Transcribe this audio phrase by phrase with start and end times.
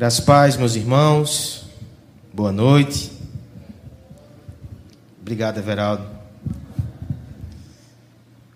[0.00, 1.66] Graças paz, meus irmãos.
[2.32, 3.12] Boa noite.
[5.20, 6.06] Obrigado, Everaldo.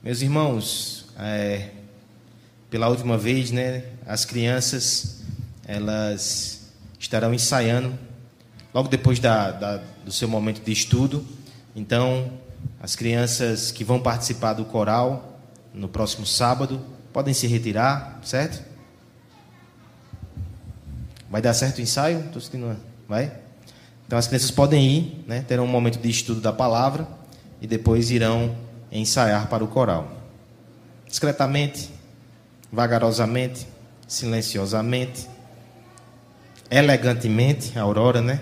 [0.02, 1.68] Meus irmãos, é,
[2.70, 5.22] pela última vez, né, as crianças
[5.66, 6.62] elas
[6.98, 7.92] estarão ensaiando
[8.72, 11.26] logo depois da, da, do seu momento de estudo.
[11.76, 12.32] Então,
[12.80, 15.38] as crianças que vão participar do coral
[15.74, 16.80] no próximo sábado
[17.12, 18.73] podem se retirar, certo?
[21.34, 22.20] Vai dar certo o ensaio?
[22.20, 22.76] Estou sentindo.
[23.08, 23.32] Vai?
[24.06, 27.08] Então as crianças podem ir, né, terão um momento de estudo da palavra
[27.60, 28.56] e depois irão
[28.92, 30.12] ensaiar para o coral.
[31.08, 31.90] Discretamente,
[32.70, 33.66] vagarosamente,
[34.06, 35.28] silenciosamente,
[36.70, 38.38] elegantemente, Aurora, né?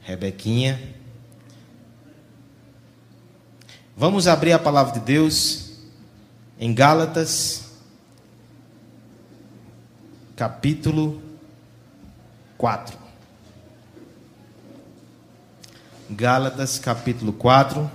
[0.00, 0.80] Rebequinha.
[3.94, 5.72] Vamos abrir a palavra de Deus
[6.58, 7.63] em Gálatas,
[10.36, 11.22] capítulo
[12.58, 12.98] 4.
[16.10, 17.90] Gálatas, capítulo 4.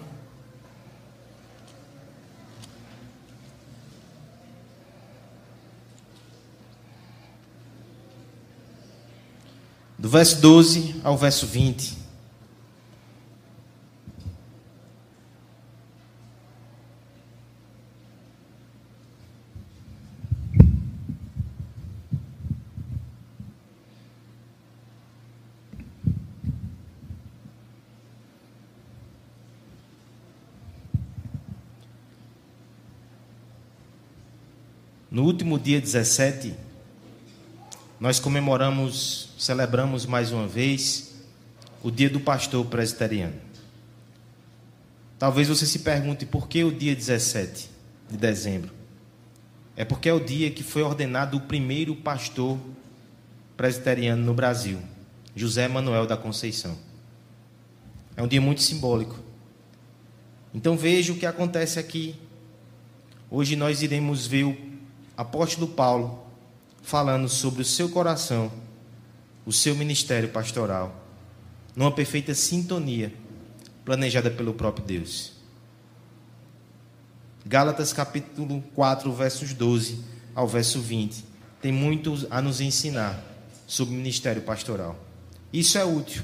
[9.98, 11.99] Do verso 12 ao verso 20.
[35.20, 36.54] No último dia 17,
[38.00, 41.14] nós comemoramos, celebramos mais uma vez
[41.84, 43.36] o dia do pastor presbiteriano.
[45.20, 47.70] Talvez você se pergunte por que o dia 17
[48.10, 48.72] de dezembro.
[49.76, 52.58] É porque é o dia que foi ordenado o primeiro pastor
[53.58, 54.80] presbiteriano no Brasil,
[55.36, 56.78] José Manuel da Conceição.
[58.16, 59.20] É um dia muito simbólico.
[60.54, 62.16] Então veja o que acontece aqui.
[63.30, 64.69] Hoje nós iremos ver o
[65.20, 66.24] apóstolo Paulo
[66.82, 68.50] falando sobre o seu coração,
[69.46, 70.96] o seu ministério pastoral,
[71.76, 73.14] numa perfeita sintonia
[73.84, 75.34] planejada pelo próprio Deus.
[77.46, 81.26] Gálatas capítulo 4, versos 12 ao verso 20,
[81.62, 83.22] tem muito a nos ensinar
[83.68, 84.98] sobre o ministério pastoral.
[85.52, 86.24] Isso é útil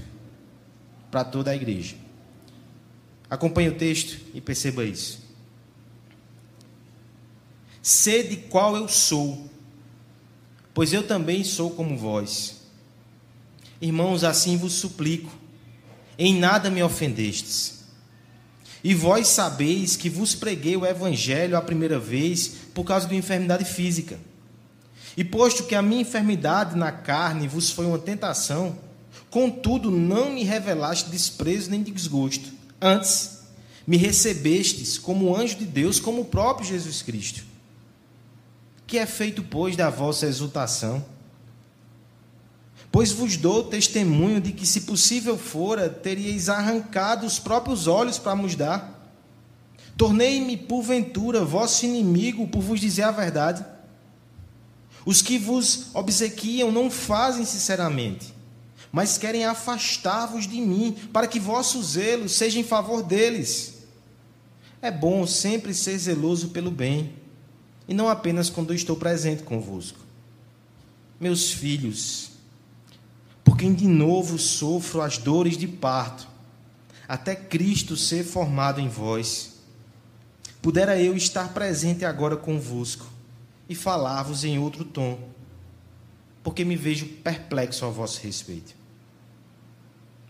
[1.11, 1.97] para toda a igreja.
[3.29, 5.24] Acompanhe o texto e perceba isso.
[7.85, 9.47] Sede qual eu sou,
[10.73, 12.61] pois eu também sou como vós.
[13.79, 15.29] Irmãos, assim vos suplico,
[16.17, 17.83] em nada me ofendestes.
[18.83, 23.65] E vós sabeis que vos preguei o evangelho a primeira vez por causa de enfermidade
[23.65, 24.17] física.
[25.15, 28.79] E posto que a minha enfermidade na carne vos foi uma tentação,
[29.29, 32.51] contudo não me revelaste desprezo nem desgosto.
[32.81, 33.41] Antes,
[33.85, 37.53] me recebestes como anjo de Deus, como o próprio Jesus Cristo.
[38.95, 41.03] Que é feito, pois, da vossa exultação?
[42.89, 48.37] Pois vos dou testemunho de que, se possível fora, teríeis arrancado os próprios olhos para
[48.37, 49.05] nos dar.
[49.97, 53.65] Tornei-me, porventura, vosso inimigo por vos dizer a verdade.
[55.05, 58.33] Os que vos obsequiam não fazem sinceramente,
[58.93, 63.73] mas querem afastar-vos de mim, para que vosso zelo seja em favor deles.
[64.81, 67.24] É bom sempre ser zeloso pelo bem
[67.87, 69.99] e não apenas quando eu estou presente convosco.
[71.19, 72.31] Meus filhos,
[73.43, 76.27] por quem de novo sofro as dores de parto,
[77.07, 79.59] até Cristo ser formado em vós,
[80.61, 83.05] pudera eu estar presente agora convosco
[83.69, 85.19] e falar-vos em outro tom,
[86.43, 88.75] porque me vejo perplexo a vosso respeito.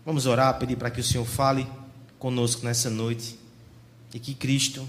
[0.04, 1.66] Vamos orar, pedir para que o Senhor fale
[2.18, 3.38] conosco nessa noite
[4.14, 4.86] e que Cristo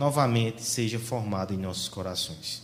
[0.00, 2.62] novamente seja formado em nossos corações.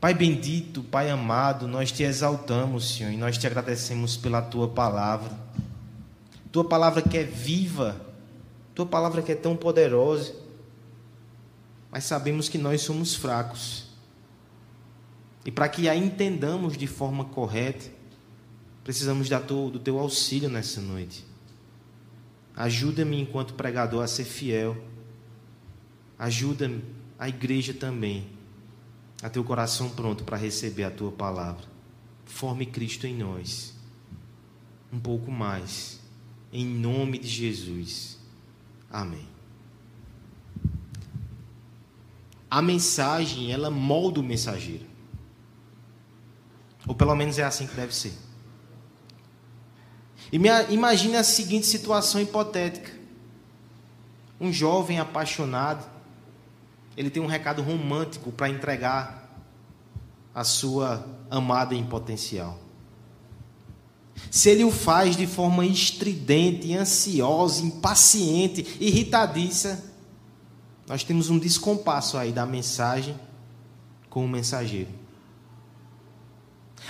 [0.00, 5.38] Pai bendito, Pai amado, nós te exaltamos, Senhor, e nós te agradecemos pela tua palavra.
[6.50, 8.00] Tua palavra que é viva,
[8.74, 10.34] tua palavra que é tão poderosa,
[11.90, 13.88] mas sabemos que nós somos fracos.
[15.44, 17.84] E para que a entendamos de forma correta,
[18.82, 21.33] precisamos do teu auxílio nessa noite.
[22.56, 24.76] Ajuda-me enquanto pregador a ser fiel.
[26.18, 26.70] Ajuda
[27.18, 28.28] a igreja também
[29.22, 31.66] a ter o coração pronto para receber a tua palavra.
[32.24, 33.74] Forme Cristo em nós.
[34.92, 36.00] Um pouco mais.
[36.52, 38.18] Em nome de Jesus.
[38.90, 39.34] Amém.
[42.54, 44.86] a mensagem, ela molda o mensageiro.
[46.86, 48.12] Ou pelo menos é assim que deve ser.
[50.32, 50.38] E
[50.70, 52.92] imagine a seguinte situação hipotética.
[54.40, 55.84] Um jovem apaixonado,
[56.96, 59.24] ele tem um recado romântico para entregar
[60.34, 62.58] à sua amada em potencial.
[64.30, 69.84] Se ele o faz de forma estridente, ansiosa, impaciente, irritadiça,
[70.86, 73.18] nós temos um descompasso aí da mensagem
[74.10, 74.90] com o mensageiro.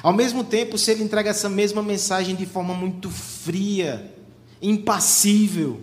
[0.02, 4.14] Ao mesmo tempo, se ele entrega essa mesma mensagem de forma muito fria,
[4.61, 5.81] impassível,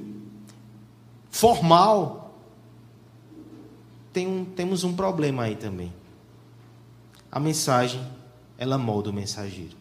[1.30, 2.38] formal,
[4.14, 5.94] tem um, temos um problema aí também.
[7.32, 8.02] A mensagem,
[8.58, 9.76] ela molda o mensageiro.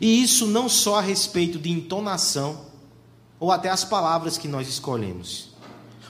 [0.00, 2.66] E isso não só a respeito de entonação,
[3.38, 5.50] ou até as palavras que nós escolhemos.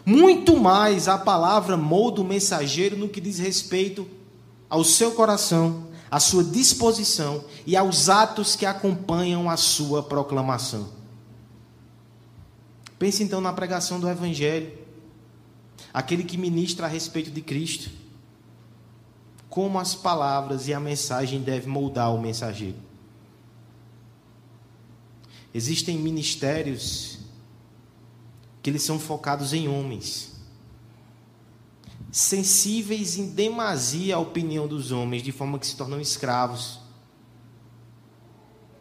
[0.05, 4.07] Muito mais a palavra molda o mensageiro no que diz respeito
[4.69, 10.89] ao seu coração, à sua disposição e aos atos que acompanham a sua proclamação.
[12.99, 14.73] Pense então na pregação do Evangelho,
[15.93, 17.91] aquele que ministra a respeito de Cristo.
[19.49, 22.79] Como as palavras e a mensagem devem moldar o mensageiro.
[25.53, 27.19] Existem ministérios
[28.61, 30.33] que eles são focados em homens,
[32.15, 36.79] sensíveis em demasia à opinião dos homens, de forma que se tornam escravos.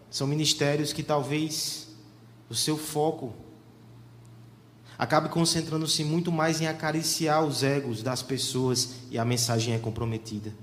[0.08, 1.88] São ministérios que talvez
[2.48, 3.34] o seu foco
[5.00, 10.54] acabe concentrando-se muito mais em acariciar os egos das pessoas e a mensagem é comprometida.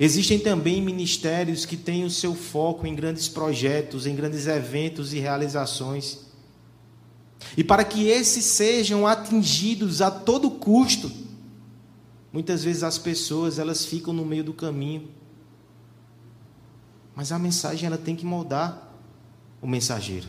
[0.00, 5.18] Existem também ministérios que têm o seu foco em grandes projetos, em grandes eventos e
[5.18, 6.23] realizações.
[7.56, 11.10] E para que esses sejam atingidos a todo custo,
[12.32, 15.08] muitas vezes as pessoas elas ficam no meio do caminho.
[17.14, 18.92] Mas a mensagem ela tem que moldar
[19.62, 20.26] o mensageiro.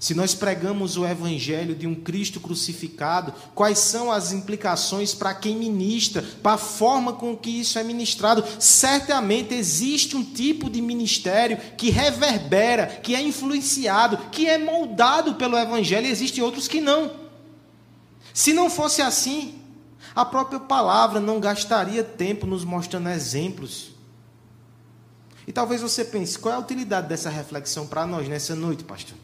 [0.00, 5.54] Se nós pregamos o evangelho de um Cristo crucificado, quais são as implicações para quem
[5.54, 8.42] ministra, para a forma com que isso é ministrado?
[8.58, 15.58] Certamente existe um tipo de ministério que reverbera, que é influenciado, que é moldado pelo
[15.58, 17.12] evangelho, e existem outros que não.
[18.32, 19.56] Se não fosse assim,
[20.14, 23.90] a própria palavra não gastaria tempo nos mostrando exemplos.
[25.46, 29.18] E talvez você pense, qual é a utilidade dessa reflexão para nós nessa noite, pastor?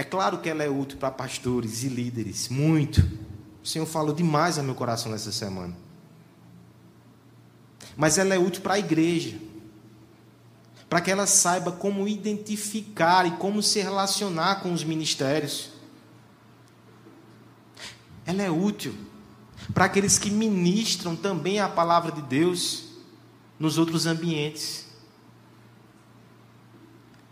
[0.00, 3.06] É claro que ela é útil para pastores e líderes, muito.
[3.62, 5.76] O Senhor falou demais ao meu coração nessa semana.
[7.98, 9.38] Mas ela é útil para a igreja,
[10.88, 15.68] para que ela saiba como identificar e como se relacionar com os ministérios.
[18.24, 18.94] Ela é útil
[19.74, 22.84] para aqueles que ministram também a palavra de Deus
[23.58, 24.86] nos outros ambientes.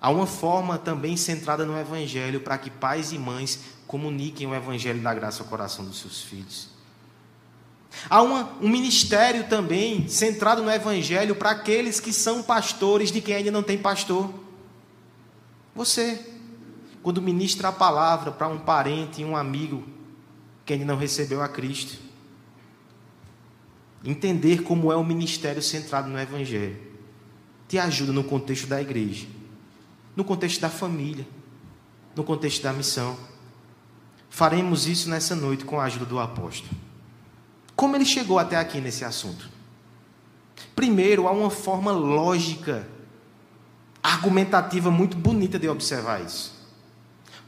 [0.01, 5.01] Há uma forma também centrada no Evangelho para que pais e mães comuniquem o Evangelho
[5.03, 6.69] da graça ao coração dos seus filhos.
[8.09, 13.35] Há uma, um ministério também centrado no Evangelho para aqueles que são pastores de quem
[13.35, 14.33] ainda não tem pastor.
[15.75, 16.25] Você,
[17.03, 19.85] quando ministra a palavra para um parente e um amigo
[20.65, 21.99] que ainda não recebeu a Cristo,
[24.05, 26.87] entender como é o ministério centrado no Evangelho
[27.67, 29.38] te ajuda no contexto da igreja
[30.19, 31.25] no contexto da família,
[32.17, 33.17] no contexto da missão.
[34.29, 36.73] Faremos isso nessa noite com a ajuda do apóstolo.
[37.77, 39.49] Como ele chegou até aqui nesse assunto?
[40.75, 42.89] Primeiro, há uma forma lógica,
[44.03, 46.53] argumentativa muito bonita de observar isso.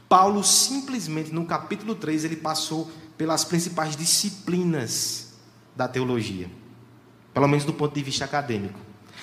[0.07, 5.33] Paulo simplesmente no capítulo 3 ele passou pelas principais disciplinas
[5.75, 6.49] da teologia,
[7.33, 8.79] pelo menos do ponto de vista acadêmico.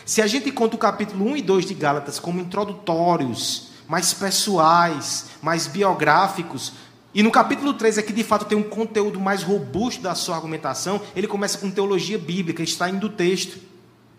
[0.08, 5.26] Se a gente conta o capítulo 1 e 2 de Gálatas como introdutórios, mais pessoais,
[5.42, 6.72] mais biográficos,
[7.12, 10.36] e no capítulo 3 é que de fato tem um conteúdo mais robusto da sua
[10.36, 13.58] argumentação, ele começa com teologia bíblica, extraindo do texto.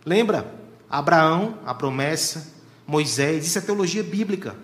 [0.05, 0.53] Lembra?
[0.87, 2.53] Abraão, a promessa,
[2.85, 4.55] Moisés, isso é teologia bíblica.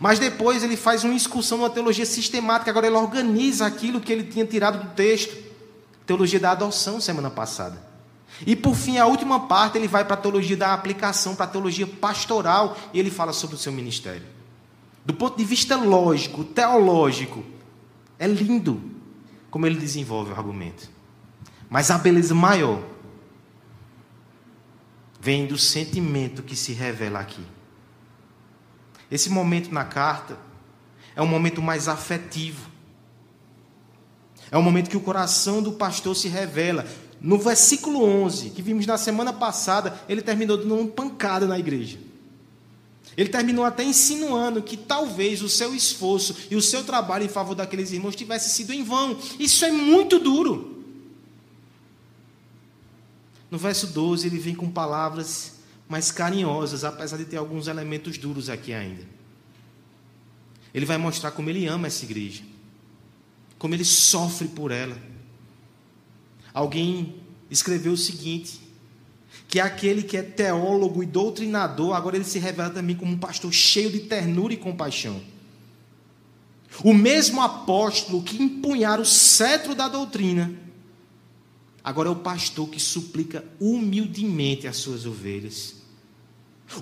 [0.00, 4.24] Mas depois ele faz uma excursão numa teologia sistemática, agora ele organiza aquilo que ele
[4.24, 5.36] tinha tirado do texto.
[6.04, 7.93] Teologia da adoção semana passada.
[8.46, 11.48] E por fim, a última parte, ele vai para a teologia da aplicação, para a
[11.48, 14.26] teologia pastoral, e ele fala sobre o seu ministério.
[15.04, 17.44] Do ponto de vista lógico, teológico,
[18.18, 18.82] é lindo
[19.50, 20.90] como ele desenvolve o argumento.
[21.68, 22.82] Mas a beleza maior
[25.20, 27.44] vem do sentimento que se revela aqui.
[29.10, 30.36] Esse momento na carta
[31.16, 32.68] É um momento mais afetivo.
[34.50, 36.86] É um momento que o coração do pastor se revela.
[37.24, 41.98] No versículo 11, que vimos na semana passada, ele terminou dando uma pancada na igreja.
[43.16, 47.54] Ele terminou até insinuando que talvez o seu esforço e o seu trabalho em favor
[47.54, 49.18] daqueles irmãos tivesse sido em vão.
[49.40, 50.84] Isso é muito duro.
[53.50, 55.54] No verso 12, ele vem com palavras
[55.88, 59.06] mais carinhosas, apesar de ter alguns elementos duros aqui ainda.
[60.74, 62.42] Ele vai mostrar como ele ama essa igreja
[63.64, 64.94] como ele sofre por ela.
[66.54, 67.16] Alguém
[67.50, 68.60] escreveu o seguinte:
[69.48, 73.52] que aquele que é teólogo e doutrinador, agora ele se revela também como um pastor
[73.52, 75.20] cheio de ternura e compaixão.
[76.82, 80.52] O mesmo apóstolo que empunhara o cetro da doutrina,
[81.82, 85.74] agora é o pastor que suplica humildemente as suas ovelhas.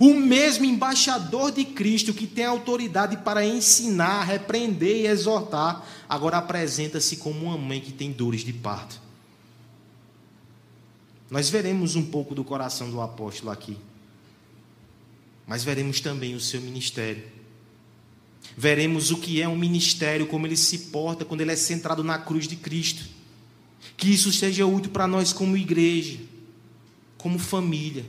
[0.01, 7.17] O mesmo embaixador de Cristo que tem autoridade para ensinar, repreender e exortar, agora apresenta-se
[7.17, 9.03] como uma mãe que tem dores de parto.
[11.33, 13.79] Nós veremos um pouco do coração do apóstolo aqui,
[15.47, 17.25] mas veremos também o seu ministério.
[18.55, 22.19] Veremos o que é um ministério, como ele se porta quando ele é centrado na
[22.19, 23.09] cruz de Cristo.
[23.97, 26.19] Que isso seja útil para nós como igreja,
[27.17, 28.05] como família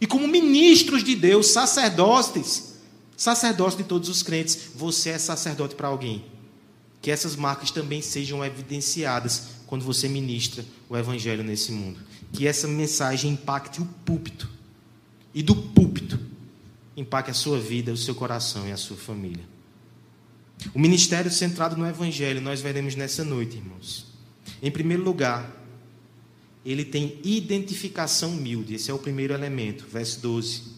[0.00, 2.74] e como ministros de Deus, sacerdotes,
[3.16, 6.24] sacerdotes de todos os crentes, você é sacerdote para alguém.
[7.02, 12.13] Que essas marcas também sejam evidenciadas quando você ministra o evangelho nesse mundo.
[12.34, 14.50] Que essa mensagem impacte o púlpito
[15.32, 16.18] e do púlpito
[16.96, 19.44] impacte a sua vida, o seu coração e a sua família.
[20.74, 24.06] O ministério centrado no evangelho nós veremos nessa noite, irmãos.
[24.62, 25.50] Em primeiro lugar,
[26.64, 28.74] ele tem identificação humilde.
[28.74, 30.74] Esse é o primeiro elemento, verso 12.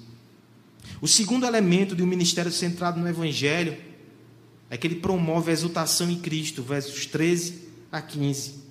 [1.00, 3.76] O segundo elemento de um ministério centrado no Evangelho
[4.70, 8.65] é que ele promove a exultação em Cristo, versos 13 a 15.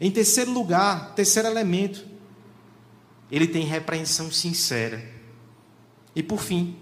[0.00, 2.04] Em terceiro lugar, terceiro elemento,
[3.30, 5.02] ele tem repreensão sincera.
[6.14, 6.76] E por fim,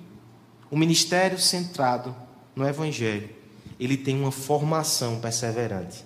[0.70, 2.14] o ministério centrado
[2.54, 3.30] no Evangelho,
[3.78, 6.04] ele tem uma formação perseverante.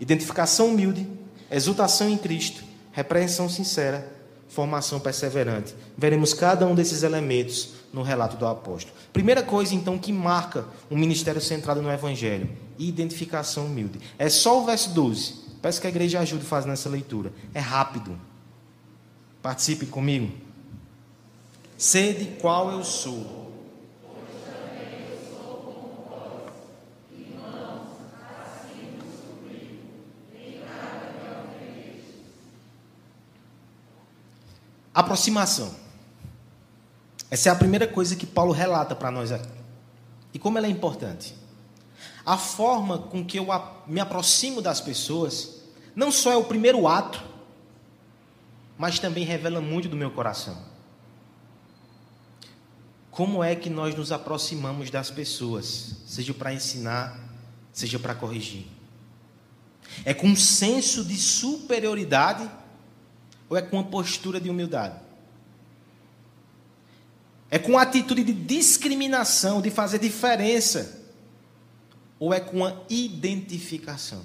[0.00, 1.08] Identificação humilde,
[1.50, 4.16] exultação em Cristo, repreensão sincera,
[4.48, 5.74] formação perseverante.
[5.96, 8.96] Veremos cada um desses elementos no relato do apóstolo.
[9.12, 13.98] Primeira coisa, então, que marca um ministério centrado no Evangelho: identificação humilde.
[14.18, 15.47] É só o verso 12.
[15.60, 17.32] Peço que a igreja ajude a fazer nessa leitura.
[17.52, 18.18] É rápido.
[19.42, 20.32] Participe comigo.
[21.76, 23.48] Sede qual eu sou
[34.98, 35.72] Aproximação.
[37.30, 39.48] Essa é a primeira coisa que Paulo relata para nós aqui.
[40.34, 41.36] E como ela é importante.
[42.28, 43.46] A forma com que eu
[43.86, 45.62] me aproximo das pessoas
[45.96, 47.24] não só é o primeiro ato,
[48.76, 50.58] mas também revela muito do meu coração.
[53.10, 57.18] Como é que nós nos aproximamos das pessoas, seja para ensinar,
[57.72, 58.66] seja para corrigir?
[60.04, 62.46] É com um senso de superioridade
[63.48, 65.00] ou é com uma postura de humildade?
[67.50, 70.97] É com atitude de discriminação, de fazer diferença?
[72.18, 74.22] Ou é com uma identificação?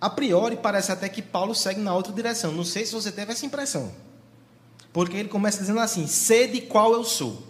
[0.00, 2.52] A priori, parece até que Paulo segue na outra direção.
[2.52, 3.92] Não sei se você teve essa impressão.
[4.92, 7.42] Porque ele começa dizendo assim: sede qual eu sou.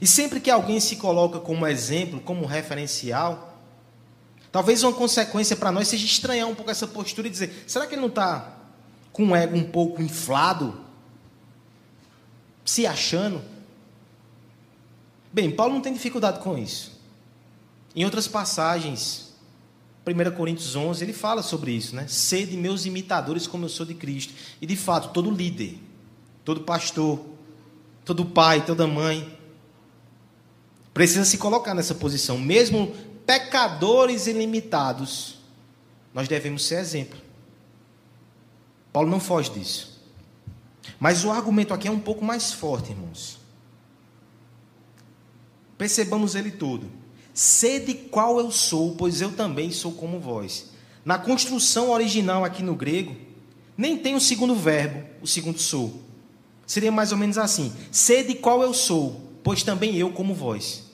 [0.00, 3.54] E sempre que alguém se coloca como exemplo, como referencial,
[4.54, 7.94] Talvez uma consequência para nós seja estranhar um pouco essa postura e dizer: será que
[7.96, 8.54] ele não está
[9.12, 10.80] com o ego um pouco inflado?
[12.64, 13.42] Se achando?
[15.34, 16.92] Bem, Paulo não tem dificuldade com isso.
[17.92, 19.34] Em outras passagens,
[20.06, 22.06] 1 Coríntios 11, ele fala sobre isso, né?
[22.06, 24.32] Sede meus imitadores como eu sou de Cristo.
[24.60, 25.76] E de fato, todo líder,
[26.44, 27.20] todo pastor,
[28.04, 29.36] todo pai, toda mãe,
[30.92, 32.94] precisa se colocar nessa posição, mesmo
[33.26, 35.38] pecadores ilimitados,
[36.14, 37.18] nós devemos ser exemplo.
[38.92, 40.00] Paulo não foge disso.
[41.00, 43.42] Mas o argumento aqui é um pouco mais forte, irmãos.
[45.76, 46.90] Percebamos ele todo.
[47.32, 50.70] Sede qual eu sou, pois eu também sou como vós.
[51.04, 53.16] Na construção original aqui no grego,
[53.76, 56.00] nem tem o segundo verbo, o segundo sou.
[56.66, 60.84] Seria mais ou menos assim: Sede qual eu sou, pois também eu como vós.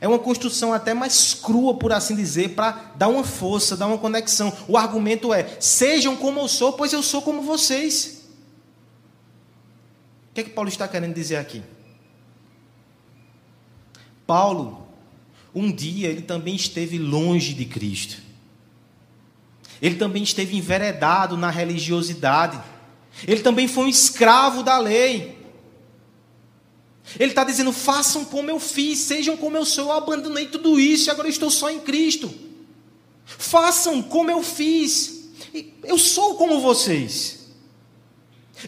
[0.00, 3.98] É uma construção até mais crua, por assim dizer, para dar uma força, dar uma
[3.98, 4.52] conexão.
[4.68, 8.20] O argumento é: sejam como eu sou, pois eu sou como vocês.
[10.30, 11.62] O que é que Paulo está querendo dizer aqui?
[14.30, 14.86] Paulo,
[15.52, 18.18] um dia ele também esteve longe de Cristo.
[19.82, 22.56] Ele também esteve enveredado na religiosidade.
[23.26, 25.36] Ele também foi um escravo da lei.
[27.18, 29.86] Ele está dizendo: façam como eu fiz, sejam como eu sou.
[29.86, 32.32] Eu abandonei tudo isso e agora estou só em Cristo.
[33.24, 35.28] Façam como eu fiz.
[35.82, 37.48] Eu sou como vocês.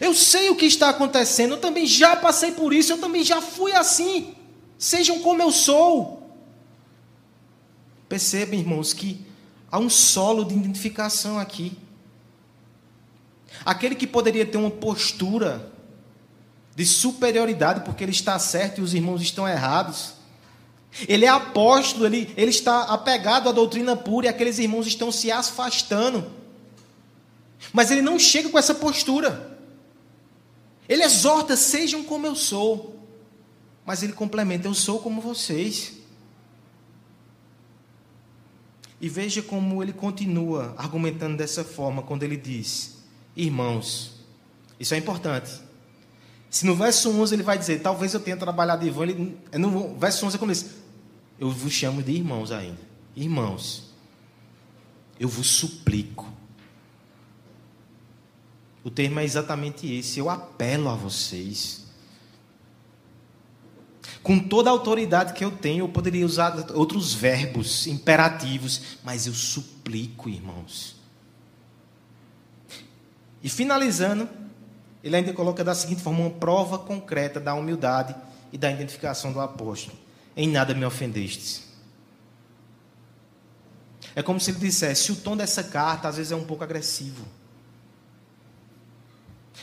[0.01, 1.53] Eu sei o que está acontecendo.
[1.53, 2.91] Eu também já passei por isso.
[2.91, 4.32] Eu também já fui assim.
[4.83, 6.29] Sejam como eu sou.
[8.09, 9.25] Percebam, irmãos, que
[9.71, 11.77] há um solo de identificação aqui.
[13.63, 15.71] Aquele que poderia ter uma postura
[16.75, 20.15] de superioridade porque ele está certo e os irmãos estão errados.
[21.07, 25.31] Ele é apóstolo, ele, ele está apegado à doutrina pura e aqueles irmãos estão se
[25.31, 26.29] afastando.
[27.71, 29.57] Mas ele não chega com essa postura.
[30.89, 32.93] Ele exorta, sejam como eu sou.
[33.85, 35.93] Mas ele complementa, eu sou como vocês.
[39.01, 42.97] E veja como ele continua argumentando dessa forma quando ele diz:
[43.35, 44.13] Irmãos,
[44.79, 45.51] isso é importante.
[46.49, 49.97] Se no verso 11 ele vai dizer, talvez eu tenha trabalhado em vão, ele, no
[49.97, 50.69] verso 11 é como diz,
[51.39, 52.79] eu vos chamo de irmãos ainda.
[53.15, 53.91] Irmãos,
[55.19, 56.31] eu vos suplico.
[58.83, 61.82] O termo é exatamente esse, eu apelo a vocês.
[64.23, 69.33] Com toda a autoridade que eu tenho, eu poderia usar outros verbos imperativos, mas eu
[69.33, 70.95] suplico, irmãos.
[73.43, 74.29] E finalizando,
[75.03, 78.15] ele ainda coloca da seguinte forma: uma prova concreta da humildade
[78.53, 79.97] e da identificação do apóstolo.
[80.37, 81.67] Em nada me ofendestes.
[84.15, 87.25] É como se ele dissesse: o tom dessa carta às vezes é um pouco agressivo.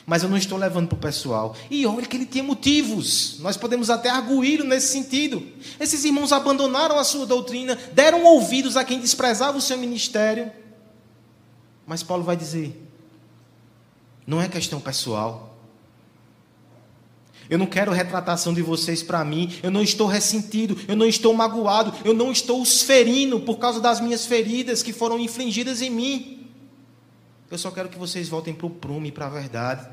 [0.07, 1.54] Mas eu não estou levando para o pessoal.
[1.71, 3.38] E olha que ele tinha motivos.
[3.40, 5.43] Nós podemos até arguí-lo nesse sentido.
[5.78, 10.50] Esses irmãos abandonaram a sua doutrina, deram ouvidos a quem desprezava o seu ministério.
[11.86, 12.80] Mas Paulo vai dizer:
[14.26, 15.50] não é questão pessoal.
[17.50, 19.52] Eu não quero retratação de vocês para mim.
[19.60, 20.78] Eu não estou ressentido.
[20.86, 21.93] Eu não estou magoado.
[22.04, 26.40] Eu não estou os ferindo por causa das minhas feridas que foram infligidas em mim.
[27.50, 29.89] Eu só quero que vocês voltem para o prumo e para a verdade.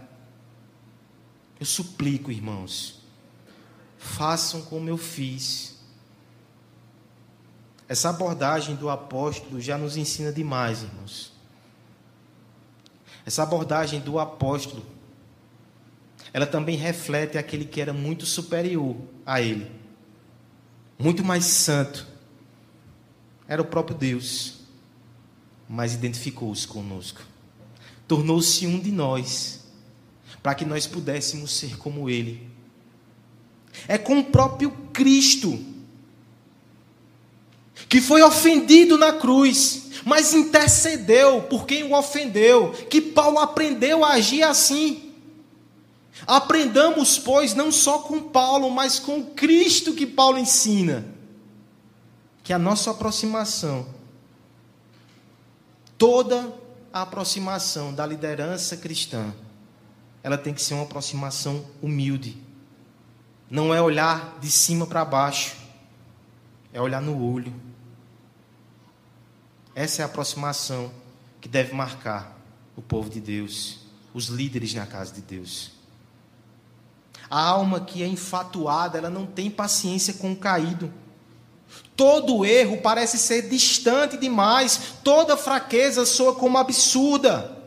[1.59, 3.01] Eu suplico, irmãos,
[3.97, 5.75] façam como eu fiz.
[7.89, 11.33] Essa abordagem do apóstolo já nos ensina demais, irmãos.
[13.25, 14.85] Essa abordagem do apóstolo,
[16.31, 19.69] ela também reflete aquele que era muito superior a ele,
[20.97, 22.07] muito mais santo.
[23.47, 24.59] Era o próprio Deus,
[25.67, 27.21] mas identificou-se conosco,
[28.07, 29.59] tornou-se um de nós,
[30.41, 32.47] para que nós pudéssemos ser como ele.
[33.87, 35.59] É com o próprio Cristo,
[37.89, 44.13] que foi ofendido na cruz, mas intercedeu por quem o ofendeu, que Paulo aprendeu a
[44.13, 45.13] agir assim.
[46.25, 51.05] Aprendamos, pois, não só com Paulo, mas com Cristo que Paulo ensina,
[52.43, 53.85] que a nossa aproximação,
[55.97, 56.51] toda
[56.91, 59.33] a aproximação da liderança cristã,
[60.23, 62.41] ela tem que ser uma aproximação humilde.
[63.49, 65.55] Não é olhar de cima para baixo,
[66.73, 67.53] é olhar no olho
[69.77, 70.91] essa é a aproximação
[71.39, 72.35] que deve marcar
[72.75, 75.69] o povo de Deus, os líderes na casa de Deus.
[77.29, 80.91] A alma que é enfatuada, ela não tem paciência com o caído.
[81.95, 87.57] Todo erro parece ser distante demais, toda fraqueza soa como absurda.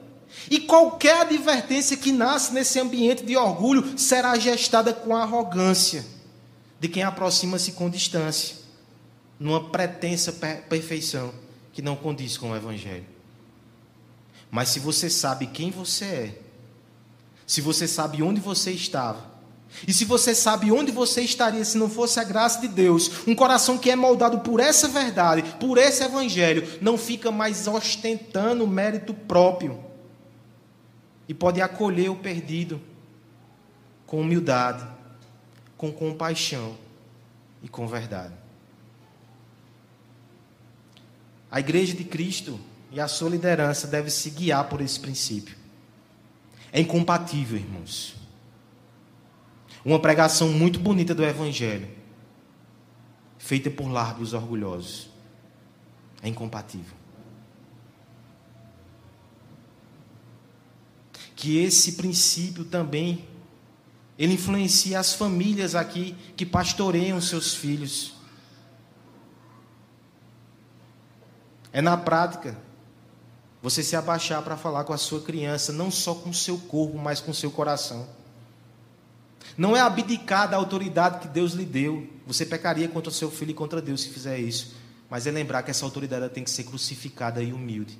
[0.50, 6.04] E qualquer advertência que nasce nesse ambiente de orgulho será gestada com arrogância
[6.78, 8.56] de quem aproxima-se com distância,
[9.38, 10.32] numa pretensa
[10.68, 11.32] perfeição
[11.72, 13.06] que não condiz com o Evangelho.
[14.50, 16.38] Mas se você sabe quem você é,
[17.46, 19.29] se você sabe onde você estava,
[19.86, 23.34] e se você sabe onde você estaria se não fosse a graça de Deus, um
[23.34, 29.14] coração que é moldado por essa verdade, por esse Evangelho, não fica mais ostentando mérito
[29.14, 29.82] próprio
[31.28, 32.80] e pode acolher o perdido
[34.06, 34.86] com humildade,
[35.76, 36.76] com compaixão
[37.62, 38.34] e com verdade.
[41.50, 42.60] A igreja de Cristo
[42.92, 45.56] e a sua liderança deve se guiar por esse princípio.
[46.72, 48.19] É incompatível, irmãos.
[49.84, 51.88] Uma pregação muito bonita do Evangelho,
[53.38, 55.08] feita por lábios orgulhosos.
[56.22, 56.96] É incompatível.
[61.34, 63.26] Que esse princípio também
[64.18, 68.12] ele influencia as famílias aqui que pastoreiam seus filhos.
[71.72, 72.58] É na prática
[73.62, 76.98] você se abaixar para falar com a sua criança, não só com o seu corpo,
[76.98, 78.06] mas com o seu coração.
[79.56, 82.08] Não é abdicar da autoridade que Deus lhe deu.
[82.26, 84.74] Você pecaria contra o seu filho e contra Deus se fizer isso.
[85.08, 87.98] Mas é lembrar que essa autoridade tem que ser crucificada e humilde.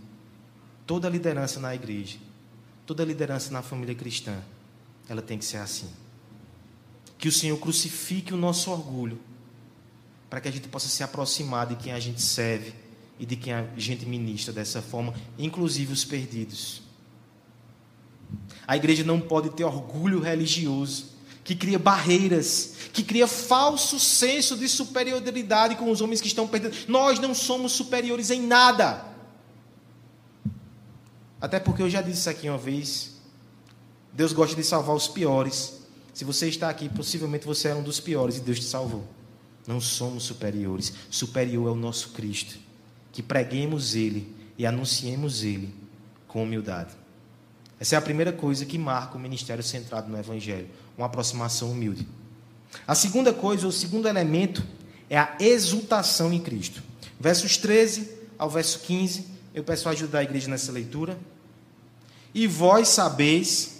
[0.86, 2.18] Toda liderança na igreja,
[2.86, 4.36] toda liderança na família cristã,
[5.08, 5.88] ela tem que ser assim.
[7.18, 9.20] Que o Senhor crucifique o nosso orgulho,
[10.28, 12.72] para que a gente possa se aproximar de quem a gente serve
[13.18, 16.82] e de quem a gente ministra dessa forma, inclusive os perdidos.
[18.66, 21.09] A igreja não pode ter orgulho religioso
[21.42, 26.86] que cria barreiras, que cria falso senso de superioridade com os homens que estão perdidos.
[26.86, 29.04] Nós não somos superiores em nada.
[31.40, 33.12] Até porque eu já disse isso aqui uma vez.
[34.12, 35.80] Deus gosta de salvar os piores.
[36.12, 39.06] Se você está aqui, possivelmente você é um dos piores e Deus te salvou.
[39.66, 40.92] Não somos superiores.
[41.10, 42.58] Superior é o nosso Cristo.
[43.12, 45.74] Que preguemos Ele e anunciemos Ele
[46.28, 46.94] com humildade.
[47.78, 50.68] Essa é a primeira coisa que marca o ministério centrado no Evangelho
[51.00, 52.06] uma aproximação humilde.
[52.86, 54.62] A segunda coisa, o segundo elemento,
[55.08, 56.82] é a exultação em Cristo.
[57.18, 58.08] Versos 13
[58.38, 61.18] ao verso 15, eu peço a ajuda da igreja nessa leitura.
[62.34, 63.79] E vós sabeis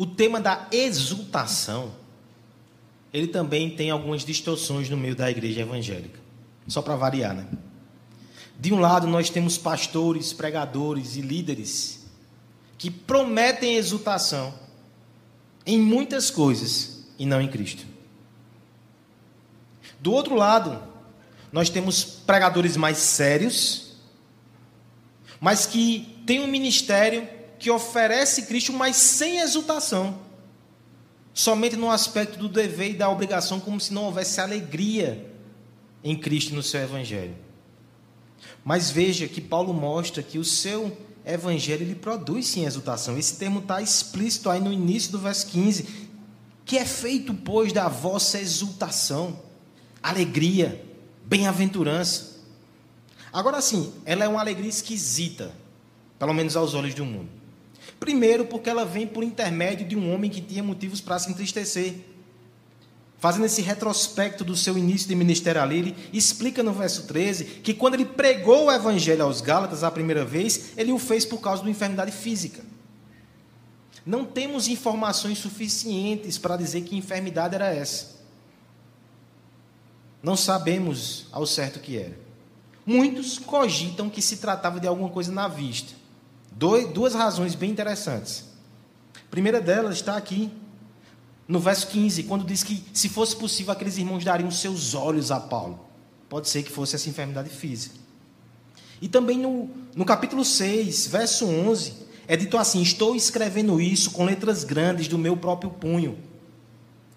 [0.00, 1.92] O tema da exultação,
[3.12, 6.18] ele também tem algumas distorções no meio da igreja evangélica.
[6.66, 7.46] Só para variar, né?
[8.58, 12.06] De um lado, nós temos pastores, pregadores e líderes
[12.78, 14.54] que prometem exultação
[15.66, 17.84] em muitas coisas e não em Cristo.
[19.98, 20.82] Do outro lado,
[21.52, 23.96] nós temos pregadores mais sérios,
[25.38, 27.28] mas que têm um ministério
[27.60, 30.18] que oferece Cristo, mas sem exultação.
[31.34, 35.30] Somente no aspecto do dever e da obrigação, como se não houvesse alegria
[36.02, 37.36] em Cristo no seu Evangelho.
[38.64, 43.18] Mas veja que Paulo mostra que o seu Evangelho ele produz sim exultação.
[43.18, 46.08] Esse termo está explícito aí no início do verso 15.
[46.64, 49.38] Que é feito, pois, da vossa exultação,
[50.02, 50.82] alegria,
[51.26, 52.38] bem-aventurança.
[53.30, 55.54] Agora sim, ela é uma alegria esquisita,
[56.18, 57.39] pelo menos aos olhos do mundo.
[58.00, 61.96] Primeiro, porque ela vem por intermédio de um homem que tinha motivos para se entristecer.
[63.18, 67.74] Fazendo esse retrospecto do seu início de ministério ali, ele explica no verso 13 que
[67.74, 71.62] quando ele pregou o evangelho aos Gálatas a primeira vez, ele o fez por causa
[71.62, 72.64] de uma enfermidade física.
[74.06, 78.18] Não temos informações suficientes para dizer que enfermidade era essa.
[80.22, 82.18] Não sabemos ao certo o que era.
[82.86, 85.99] Muitos cogitam que se tratava de alguma coisa na vista
[86.50, 88.44] duas razões bem interessantes.
[89.14, 90.50] A primeira delas está aqui,
[91.46, 95.40] no verso 15, quando diz que, se fosse possível, aqueles irmãos dariam seus olhos a
[95.40, 95.80] Paulo.
[96.28, 97.96] Pode ser que fosse essa enfermidade física.
[99.02, 101.94] E também no, no capítulo 6, verso 11,
[102.28, 106.29] é dito assim: Estou escrevendo isso com letras grandes do meu próprio punho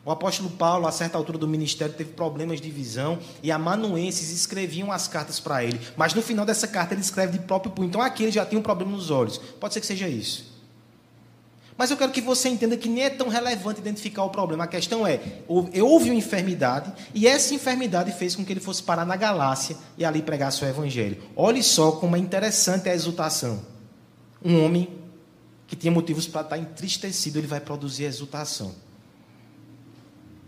[0.06, 4.92] o apóstolo Paulo, a certa altura do ministério, teve problemas de visão e amanuenses escreviam
[4.92, 5.80] as cartas para ele.
[5.96, 7.88] Mas no final dessa carta ele escreve de próprio punho.
[7.88, 9.38] Então aqui ele já tinha um problema nos olhos.
[9.38, 10.52] Pode ser que seja isso.
[11.78, 14.66] Mas eu quero que você entenda que nem é tão relevante identificar o problema.
[14.66, 19.06] A questão é: houve uma enfermidade e essa enfermidade fez com que ele fosse parar
[19.06, 21.24] na Galácia e ali pregar seu evangelho.
[21.36, 23.62] Olhe só como é interessante a exultação.
[24.44, 24.90] Um homem
[25.66, 28.76] que tinha motivos para estar entristecido, ele vai produzir exultação.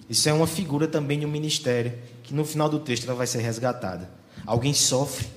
[0.09, 3.27] Isso é uma figura também de um ministério que no final do texto ela vai
[3.27, 4.09] ser resgatada.
[4.45, 5.27] Alguém sofre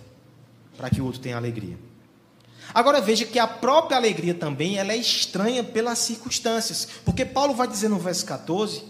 [0.77, 1.79] para que o outro tenha alegria.
[2.75, 7.67] Agora veja que a própria alegria também ela é estranha pelas circunstâncias, porque Paulo vai
[7.67, 8.85] dizer no verso 14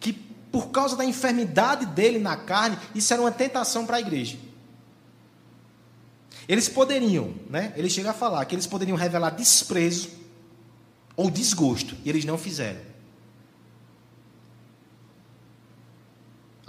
[0.00, 4.36] que por causa da enfermidade dele na carne, isso era uma tentação para a igreja.
[6.46, 7.72] Eles poderiam, né?
[7.76, 10.10] Ele chega a falar que eles poderiam revelar desprezo
[11.16, 12.91] ou desgosto, e eles não fizeram.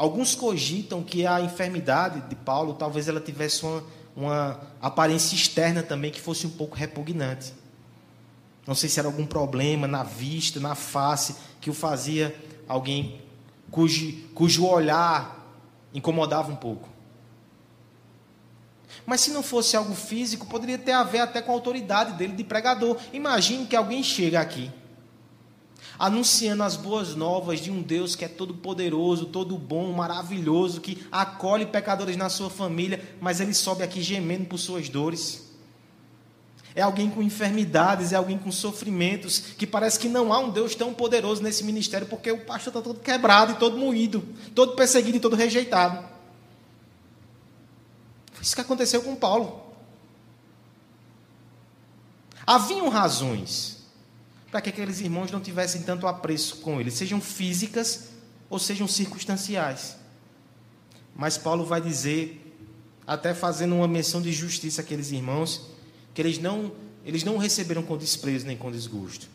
[0.03, 3.81] Alguns cogitam que a enfermidade de Paulo talvez ela tivesse uma,
[4.13, 7.53] uma aparência externa também que fosse um pouco repugnante.
[8.67, 12.35] Não sei se era algum problema na vista, na face, que o fazia
[12.67, 13.21] alguém
[13.71, 15.41] cujo, cujo olhar
[15.93, 16.89] incomodava um pouco.
[19.05, 22.33] Mas se não fosse algo físico, poderia ter a ver até com a autoridade dele
[22.33, 22.97] de pregador.
[23.13, 24.69] Imagine que alguém chega aqui,
[25.97, 31.05] anunciando as boas novas de um Deus que é todo poderoso, todo bom, maravilhoso, que
[31.11, 35.51] acolhe pecadores na sua família, mas ele sobe aqui gemendo por suas dores.
[36.75, 40.73] É alguém com enfermidades, é alguém com sofrimentos, que parece que não há um Deus
[40.73, 45.17] tão poderoso nesse ministério, porque o pastor está todo quebrado e todo moído, todo perseguido
[45.17, 46.03] e todo rejeitado.
[48.31, 49.61] Foi isso que aconteceu com Paulo.
[52.45, 53.82] Haviam razões
[54.53, 58.09] para que aqueles irmãos não tivessem tanto apreço com ele, sejam físicas
[58.51, 59.95] ou sejam circunstanciais.
[61.15, 62.53] Mas Paulo vai dizer,
[63.07, 65.71] até fazendo uma menção de justiça àqueles irmãos,
[66.13, 66.71] que eles não,
[67.03, 69.27] eles não o receberam com desprezo nem com desgosto.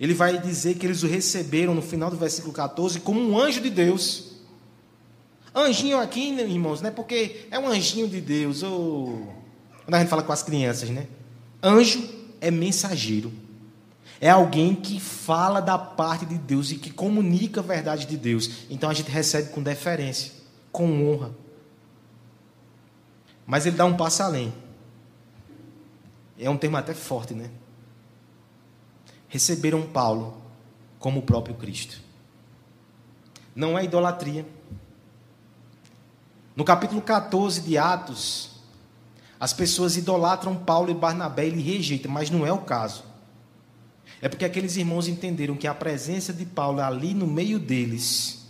[0.00, 3.60] Ele vai dizer que eles o receberam no final do versículo 14 como um anjo
[3.60, 4.32] de Deus.
[5.54, 8.64] Anjinho aqui, irmãos, não é porque é um anjinho de Deus.
[8.64, 9.32] Ou...
[9.84, 11.06] Quando a gente fala com as crianças, né?
[11.62, 12.02] Anjo
[12.40, 13.32] é mensageiro.
[14.20, 18.66] É alguém que fala da parte de Deus e que comunica a verdade de Deus.
[18.68, 20.32] Então a gente recebe com deferência,
[20.70, 21.34] com honra.
[23.46, 24.52] Mas ele dá um passo além.
[26.38, 27.50] É um termo até forte, né?
[29.28, 30.42] Receberam Paulo
[30.98, 32.00] como o próprio Cristo.
[33.54, 34.46] Não é idolatria
[36.60, 38.50] no capítulo 14 de Atos,
[39.40, 43.02] as pessoas idolatram Paulo e Barnabé e lhe rejeitam, mas não é o caso.
[44.22, 48.46] É porque aqueles irmãos entenderam que a presença de Paulo ali no meio deles,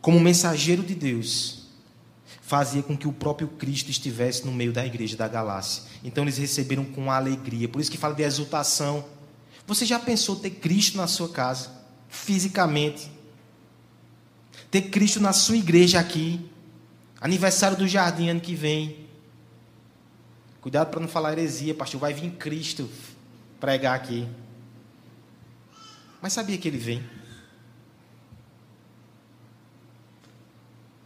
[0.00, 1.64] como mensageiro de Deus,
[2.40, 5.82] fazia com que o próprio Cristo estivesse no meio da igreja da Galácia.
[6.02, 7.68] Então eles receberam com alegria.
[7.68, 9.04] Por isso que fala de exultação.
[9.66, 11.70] Você já pensou ter Cristo na sua casa,
[12.08, 13.10] fisicamente?
[14.70, 16.40] Ter Cristo na sua igreja aqui?
[17.20, 19.06] Aniversário do jardim ano que vem.
[20.60, 22.00] Cuidado para não falar heresia, pastor.
[22.00, 22.88] Vai vir Cristo
[23.58, 24.26] pregar aqui.
[26.24, 27.04] Mas sabia que ele vem?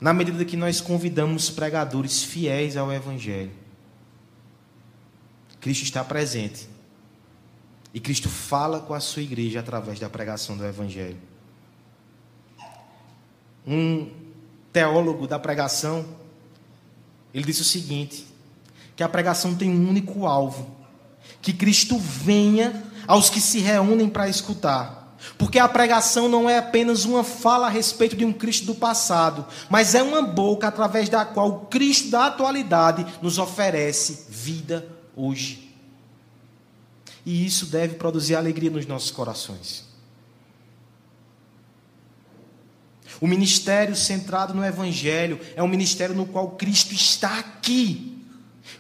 [0.00, 3.50] Na medida que nós convidamos pregadores fiéis ao Evangelho,
[5.60, 6.68] Cristo está presente.
[7.92, 11.18] E Cristo fala com a sua igreja através da pregação do Evangelho.
[13.66, 14.12] Um
[14.72, 16.06] teólogo da pregação,
[17.34, 18.24] ele disse o seguinte:
[18.94, 20.70] que a pregação tem um único alvo,
[21.42, 24.97] que Cristo venha aos que se reúnem para escutar.
[25.36, 29.46] Porque a pregação não é apenas uma fala a respeito de um Cristo do passado,
[29.68, 35.74] mas é uma boca através da qual o Cristo da atualidade nos oferece vida hoje.
[37.26, 39.86] E isso deve produzir alegria nos nossos corações.
[43.20, 48.24] O ministério centrado no Evangelho é um ministério no qual Cristo está aqui.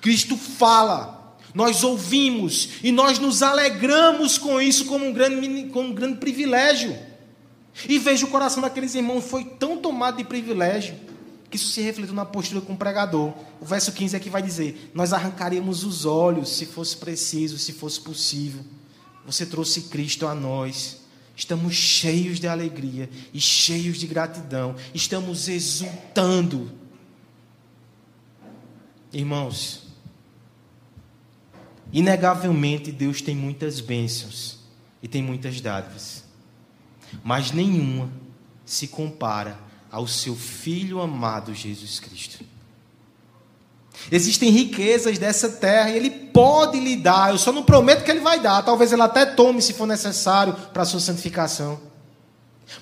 [0.00, 1.17] Cristo fala,
[1.54, 6.96] nós ouvimos e nós nos alegramos com isso como um grande, como um grande privilégio.
[7.88, 10.94] E veja o coração daqueles irmãos foi tão tomado de privilégio
[11.50, 13.32] que isso se refletiu na postura com o pregador.
[13.60, 18.00] O verso 15 aqui vai dizer: Nós arrancaríamos os olhos se fosse preciso, se fosse
[18.00, 18.62] possível.
[19.24, 20.98] Você trouxe Cristo a nós.
[21.36, 24.74] Estamos cheios de alegria e cheios de gratidão.
[24.92, 26.72] Estamos exultando.
[29.12, 29.87] Irmãos,
[31.92, 34.58] inegavelmente Deus tem muitas bênçãos
[35.02, 36.24] e tem muitas dádivas,
[37.22, 38.10] mas nenhuma
[38.64, 39.58] se compara
[39.90, 42.44] ao seu Filho amado Jesus Cristo.
[44.12, 47.30] Existem riquezas dessa terra e Ele pode lhe dar.
[47.30, 48.62] Eu só não prometo que Ele vai dar.
[48.62, 51.80] Talvez Ele até tome se for necessário para a sua santificação.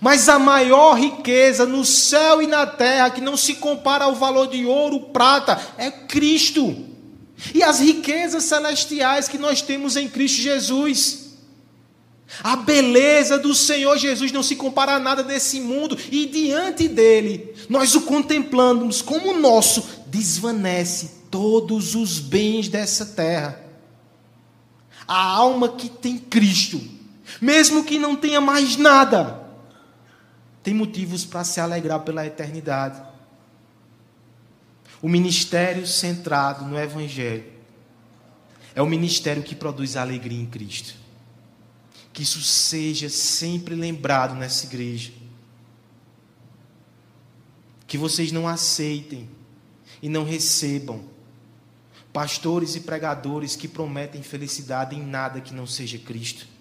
[0.01, 4.49] Mas a maior riqueza no céu e na terra, que não se compara ao valor
[4.49, 6.85] de ouro, prata, é Cristo.
[7.55, 11.27] E as riquezas celestiais que nós temos em Cristo Jesus.
[12.43, 17.55] A beleza do Senhor Jesus não se compara a nada desse mundo, e diante dele,
[17.69, 23.61] nós o contemplamos como nosso, desvanece todos os bens dessa terra.
[25.07, 26.81] A alma que tem Cristo,
[27.41, 29.47] mesmo que não tenha mais nada,
[30.63, 33.01] tem motivos para se alegrar pela eternidade.
[35.03, 37.45] O ministério centrado no Evangelho
[38.75, 40.95] é o ministério que produz alegria em Cristo.
[42.13, 45.13] Que isso seja sempre lembrado nessa igreja.
[47.87, 49.29] Que vocês não aceitem
[50.03, 51.05] e não recebam
[52.13, 56.56] pastores e pregadores que prometem felicidade em nada que não seja Cristo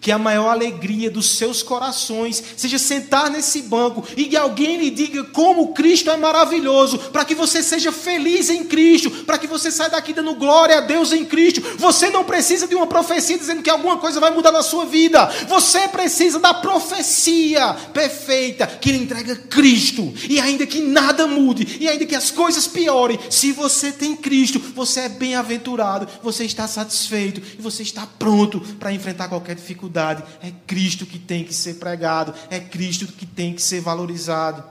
[0.00, 4.90] que a maior alegria dos seus corações seja sentar nesse banco e que alguém lhe
[4.90, 9.70] diga como Cristo é maravilhoso, para que você seja feliz em Cristo, para que você
[9.70, 11.60] saia daqui dando glória a Deus em Cristo.
[11.76, 15.26] Você não precisa de uma profecia dizendo que alguma coisa vai mudar na sua vida.
[15.48, 20.12] Você precisa da profecia perfeita que lhe entrega Cristo.
[20.28, 24.58] E ainda que nada mude, e ainda que as coisas piorem, se você tem Cristo,
[24.74, 30.22] você é bem-aventurado, você está satisfeito e você está pronto para enfrentar qualquer dificuldade dificuldade.
[30.42, 34.62] É Cristo que tem que ser pregado, é Cristo que tem que ser valorizado.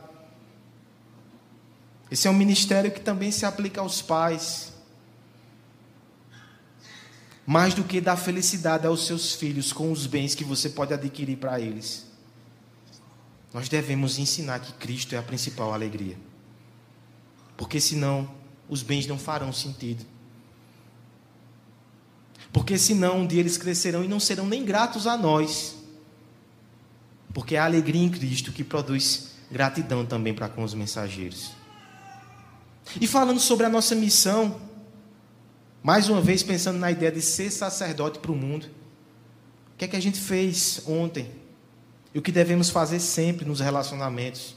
[2.12, 4.74] Esse é um ministério que também se aplica aos pais.
[7.46, 11.38] Mais do que dar felicidade aos seus filhos com os bens que você pode adquirir
[11.38, 12.06] para eles.
[13.52, 16.18] Nós devemos ensinar que Cristo é a principal alegria.
[17.58, 18.30] Porque senão
[18.68, 20.06] os bens não farão sentido.
[22.52, 25.76] Porque senão um dia eles crescerão e não serão nem gratos a nós.
[27.34, 31.52] Porque é a alegria em Cristo que produz gratidão também para com os mensageiros.
[33.00, 34.60] E falando sobre a nossa missão,
[35.84, 38.68] mais uma vez pensando na ideia de ser sacerdote para o mundo,
[39.74, 41.30] o que é que a gente fez ontem?
[42.14, 44.56] E o que devemos fazer sempre nos relacionamentos?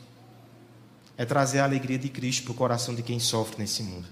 [1.17, 4.09] É trazer a alegria de Cristo para o coração de quem sofre nesse mundo.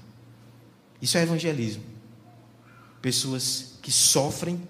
[1.00, 1.82] Isso é evangelismo.
[3.00, 4.60] Pessoas que sofrem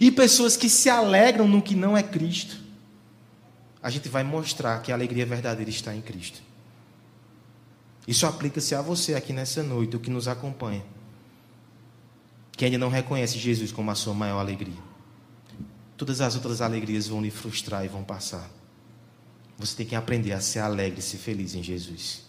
[0.00, 2.60] e pessoas que se alegram no que não é Cristo,
[3.82, 6.40] a gente vai mostrar que a alegria verdadeira está em Cristo.
[8.06, 10.84] Isso aplica-se a você aqui nessa noite, o que nos acompanha,
[12.52, 14.78] que ainda não reconhece Jesus como a sua maior alegria.
[15.96, 18.48] Todas as outras alegrias vão lhe frustrar e vão passar.
[19.58, 22.22] Você tem que aprender a ser alegre e ser feliz em Jesus.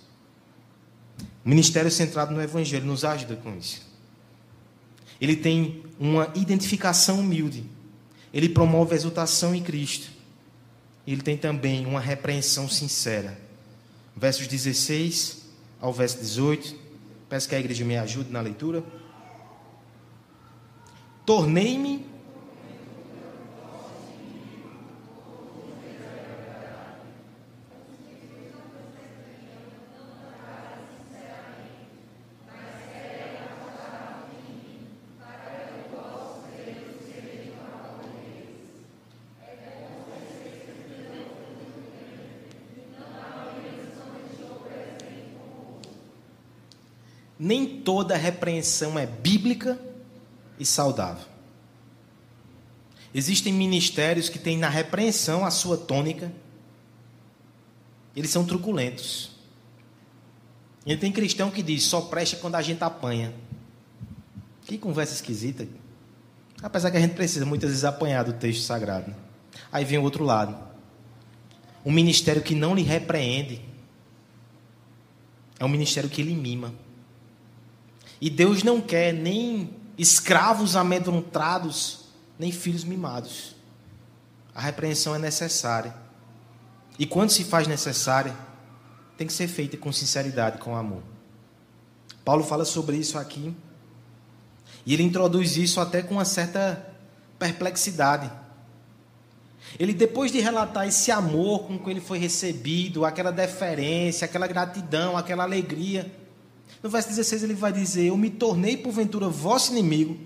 [1.45, 3.90] O ministério centrado no Evangelho nos ajuda com isso.
[5.21, 7.63] Ele tem uma identificação humilde.
[8.33, 10.09] Ele promove a exultação em Cristo.
[11.05, 13.39] Ele tem também uma repreensão sincera.
[14.17, 15.43] Versos 16
[15.79, 16.75] ao verso 18.
[17.29, 18.83] Peço que a igreja me ajude na leitura.
[21.23, 22.05] Tornei-me
[47.43, 49.79] nem toda repreensão é bíblica
[50.59, 51.25] e saudável.
[53.15, 56.31] Existem ministérios que têm na repreensão a sua tônica.
[58.15, 59.31] Eles são truculentos.
[60.85, 63.33] E tem cristão que diz: só presta quando a gente apanha.
[64.63, 65.67] Que conversa esquisita.
[66.61, 69.15] Apesar que a gente precisa muitas vezes apanhar do texto sagrado.
[69.71, 70.55] Aí vem o outro lado.
[71.83, 73.59] Um ministério que não lhe repreende
[75.57, 76.71] é um ministério que lhe mima.
[78.21, 82.05] E Deus não quer nem escravos amedrontados,
[82.37, 83.55] nem filhos mimados.
[84.53, 85.93] A repreensão é necessária.
[86.99, 88.35] E quando se faz necessária,
[89.17, 91.01] tem que ser feita com sinceridade, com amor.
[92.23, 93.55] Paulo fala sobre isso aqui.
[94.85, 96.93] E ele introduz isso até com uma certa
[97.39, 98.31] perplexidade.
[99.79, 105.17] Ele, depois de relatar esse amor com que ele foi recebido, aquela deferência, aquela gratidão,
[105.17, 106.11] aquela alegria,
[106.81, 110.17] no verso 16 ele vai dizer: Eu me tornei porventura vosso inimigo,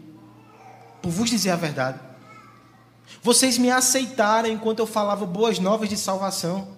[1.01, 1.99] por vos dizer a verdade.
[3.21, 6.75] Vocês me aceitaram enquanto eu falava boas novas de salvação.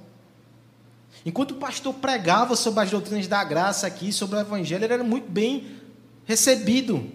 [1.26, 5.04] Enquanto o pastor pregava sobre as doutrinas da graça aqui, sobre o evangelho, ele era
[5.04, 5.78] muito bem
[6.26, 7.12] recebido.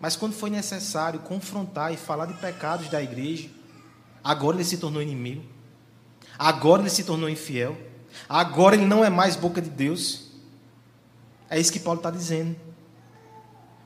[0.00, 3.48] Mas quando foi necessário confrontar e falar de pecados da igreja,
[4.22, 5.44] agora ele se tornou inimigo.
[6.38, 7.76] Agora ele se tornou infiel.
[8.28, 10.23] Agora ele não é mais boca de Deus.
[11.54, 12.56] É isso que Paulo está dizendo.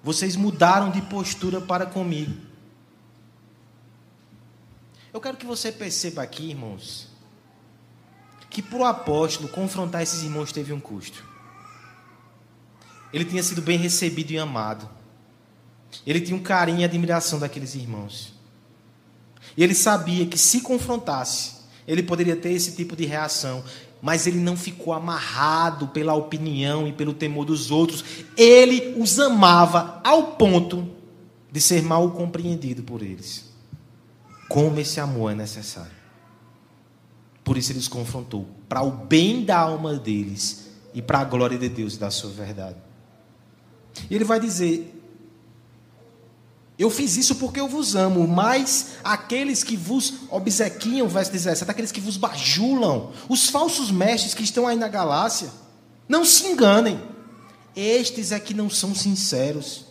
[0.02, 2.34] Vocês mudaram de postura para comigo.
[5.12, 7.08] Eu quero que você perceba aqui, irmãos,
[8.48, 11.22] que para o apóstolo confrontar esses irmãos teve um custo.
[13.12, 14.88] Ele tinha sido bem recebido e amado.
[16.06, 18.32] Ele tinha um carinho e admiração daqueles irmãos.
[19.54, 21.56] E ele sabia que se confrontasse,
[21.86, 23.62] ele poderia ter esse tipo de reação
[24.00, 28.04] mas ele não ficou amarrado pela opinião e pelo temor dos outros.
[28.36, 30.88] Ele os amava ao ponto
[31.50, 33.52] de ser mal compreendido por eles.
[34.48, 35.98] Como esse amor é necessário.
[37.42, 41.58] Por isso ele os confrontou, para o bem da alma deles e para a glória
[41.58, 42.76] de Deus e da sua verdade.
[44.10, 44.97] E ele vai dizer:
[46.78, 51.90] Eu fiz isso porque eu vos amo, mas aqueles que vos obsequiam, verso 17, aqueles
[51.90, 55.50] que vos bajulam, os falsos mestres que estão aí na Galácia,
[56.08, 57.00] não se enganem,
[57.74, 59.86] estes é que não são sinceros.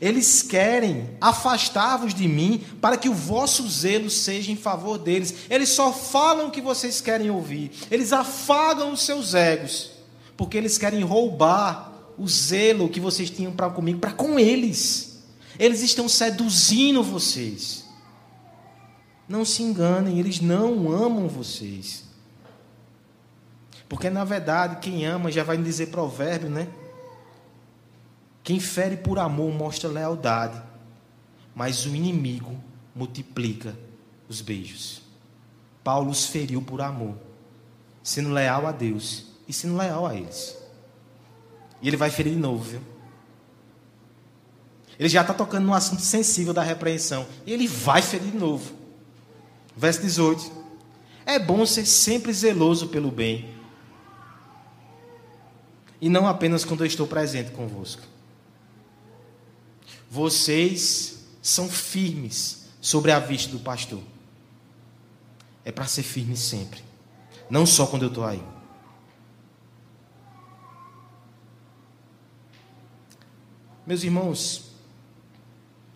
[0.00, 5.34] Eles querem afastar-vos de mim para que o vosso zelo seja em favor deles.
[5.48, 7.70] Eles só falam o que vocês querem ouvir.
[7.90, 9.92] Eles afagam os seus egos,
[10.36, 15.13] porque eles querem roubar o zelo que vocês tinham para comigo, para com eles.
[15.58, 17.84] Eles estão seduzindo vocês.
[19.28, 22.04] Não se enganem, eles não amam vocês.
[23.88, 26.68] Porque na verdade, quem ama já vai dizer provérbio, né?
[28.42, 30.60] Quem fere por amor mostra lealdade,
[31.54, 32.58] mas o inimigo
[32.94, 33.74] multiplica
[34.28, 35.00] os beijos.
[35.82, 37.14] Paulo os feriu por amor,
[38.02, 40.56] sendo leal a Deus e sendo leal a eles.
[41.80, 42.93] E ele vai ferir de novo, viu?
[44.98, 47.26] Ele já está tocando num assunto sensível da repreensão.
[47.46, 48.72] Ele vai ferir de novo.
[49.76, 50.50] Verso 18.
[51.26, 53.54] É bom ser sempre zeloso pelo bem.
[56.00, 58.02] E não apenas quando eu estou presente convosco.
[60.10, 64.02] Vocês são firmes sobre a vista do pastor.
[65.64, 66.84] É para ser firme sempre.
[67.48, 68.42] Não só quando eu estou aí.
[73.86, 74.63] Meus irmãos,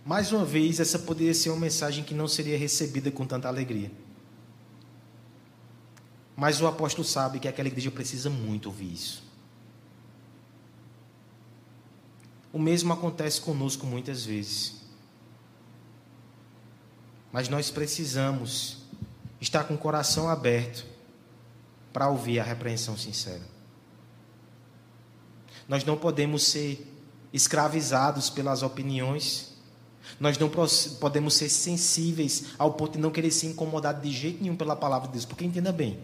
[0.09, 3.93] mais uma vez, essa poderia ser uma mensagem que não seria recebida com tanta alegria.
[6.35, 9.23] Mas o apóstolo sabe que aquela igreja precisa muito ouvir isso.
[12.51, 14.77] O mesmo acontece conosco muitas vezes.
[17.31, 18.79] Mas nós precisamos
[19.39, 20.87] estar com o coração aberto
[21.93, 23.47] para ouvir a repreensão sincera.
[25.69, 26.99] Nós não podemos ser
[27.31, 29.58] escravizados pelas opiniões.
[30.19, 30.51] Nós não
[31.01, 35.09] podemos ser sensíveis ao ponto de não querer ser incomodado de jeito nenhum pela palavra
[35.09, 35.25] de Deus.
[35.25, 35.99] Porque entenda bem: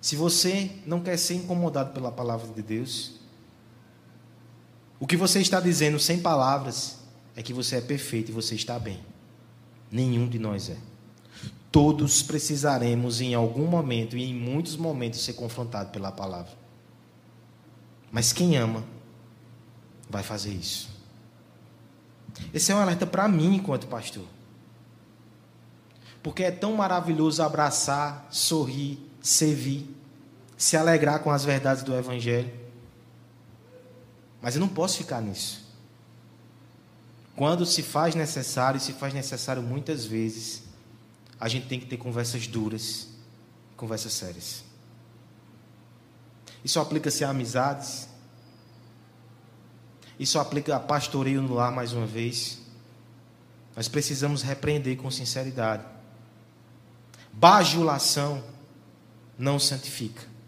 [0.00, 3.14] se você não quer ser incomodado pela palavra de Deus,
[5.00, 6.98] o que você está dizendo sem palavras
[7.36, 9.00] é que você é perfeito e você está bem.
[9.90, 10.76] Nenhum de nós é.
[11.70, 16.52] Todos precisaremos em algum momento e em muitos momentos ser confrontados pela palavra.
[18.10, 18.84] Mas quem ama
[20.08, 20.97] vai fazer isso.
[22.52, 24.24] Esse é um alerta para mim enquanto pastor.
[26.22, 29.94] Porque é tão maravilhoso abraçar, sorrir, servir,
[30.56, 32.52] se alegrar com as verdades do evangelho.
[34.40, 35.66] Mas eu não posso ficar nisso.
[37.36, 40.64] Quando se faz necessário, e se faz necessário muitas vezes,
[41.38, 43.08] a gente tem que ter conversas duras,
[43.76, 44.64] conversas sérias.
[46.64, 48.08] Isso aplica-se a amizades.
[50.18, 52.58] Isso aplica a pastoreio no lar mais uma vez.
[53.76, 55.84] Nós precisamos repreender com sinceridade.
[57.32, 58.42] Bajulação
[59.38, 60.38] não santifica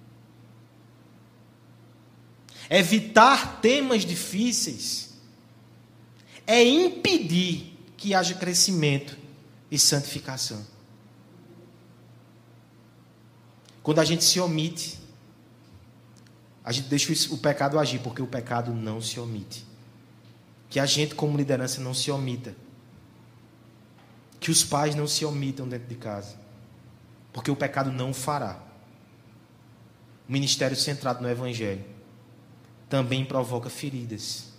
[2.71, 5.11] evitar temas difíceis,
[6.47, 9.19] é impedir que haja crescimento
[9.69, 10.65] e santificação.
[13.83, 15.00] Quando a gente se omite,
[16.71, 19.67] a gente deixa o pecado agir, porque o pecado não se omite.
[20.69, 22.55] Que a gente, como liderança, não se omita.
[24.39, 26.37] Que os pais não se omitam dentro de casa.
[27.33, 28.57] Porque o pecado não fará.
[30.29, 31.85] O ministério centrado no Evangelho
[32.89, 34.53] também provoca feridas,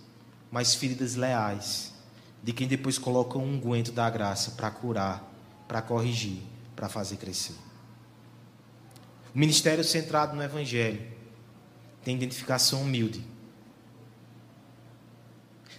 [0.50, 1.94] mas feridas leais,
[2.42, 5.32] de quem depois coloca um unguento da graça para curar,
[5.66, 6.42] para corrigir,
[6.76, 7.56] para fazer crescer.
[9.34, 11.21] O ministério centrado no Evangelho
[12.04, 13.24] tem identificação humilde,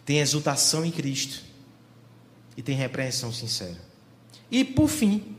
[0.06, 1.44] tem exultação em Cristo
[2.58, 3.80] e tem repreensão sincera.
[4.52, 5.36] E, por fim,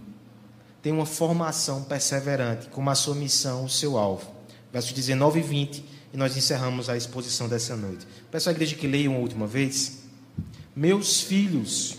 [0.83, 4.35] tem uma formação perseverante, como a sua missão, o seu alvo.
[4.73, 8.07] Versos 19 e 20 e nós encerramos a exposição dessa noite.
[8.31, 10.05] Peço à igreja que leia uma última vez.
[10.75, 11.97] Meus filhos,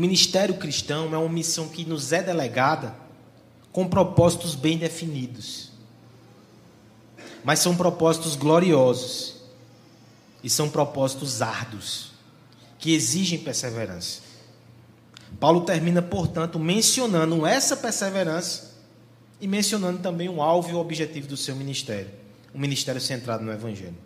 [0.00, 2.96] O ministério cristão é uma missão que nos é delegada
[3.70, 5.72] com propósitos bem definidos.
[7.44, 9.42] Mas são propósitos gloriosos
[10.42, 12.12] e são propósitos árduos
[12.78, 14.22] que exigem perseverança.
[15.38, 18.70] Paulo termina, portanto, mencionando essa perseverança
[19.38, 22.10] e mencionando também o alvo e o objetivo do seu ministério,
[22.54, 23.98] um ministério centrado no Evangelho.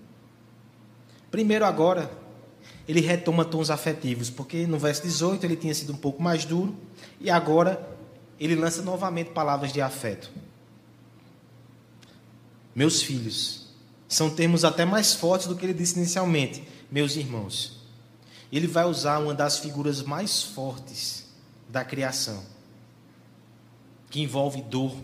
[1.31, 2.11] Primeiro, agora,
[2.87, 6.75] ele retoma tons afetivos, porque no verso 18 ele tinha sido um pouco mais duro,
[7.21, 7.97] e agora
[8.39, 10.31] ele lança novamente palavras de afeto.
[12.75, 13.69] Meus filhos,
[14.09, 17.81] são termos até mais fortes do que ele disse inicialmente, meus irmãos.
[18.53, 21.27] Ele vai usar uma das figuras mais fortes
[21.69, 22.45] da criação,
[24.11, 24.95] que envolve dor,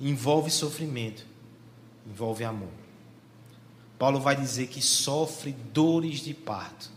[0.00, 1.24] envolve sofrimento,
[2.06, 2.87] envolve amor.
[3.98, 6.90] Paulo vai dizer que sofre dores de parto.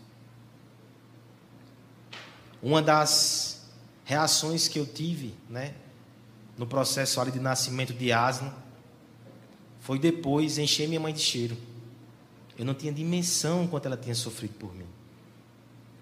[2.61, 3.63] Uma das
[4.05, 5.73] reações que eu tive, né,
[6.57, 8.53] no processo ali de nascimento de asno,
[9.79, 11.57] foi depois encher minha mãe de cheiro.
[12.57, 14.85] Eu não tinha dimensão quanto ela tinha sofrido por mim.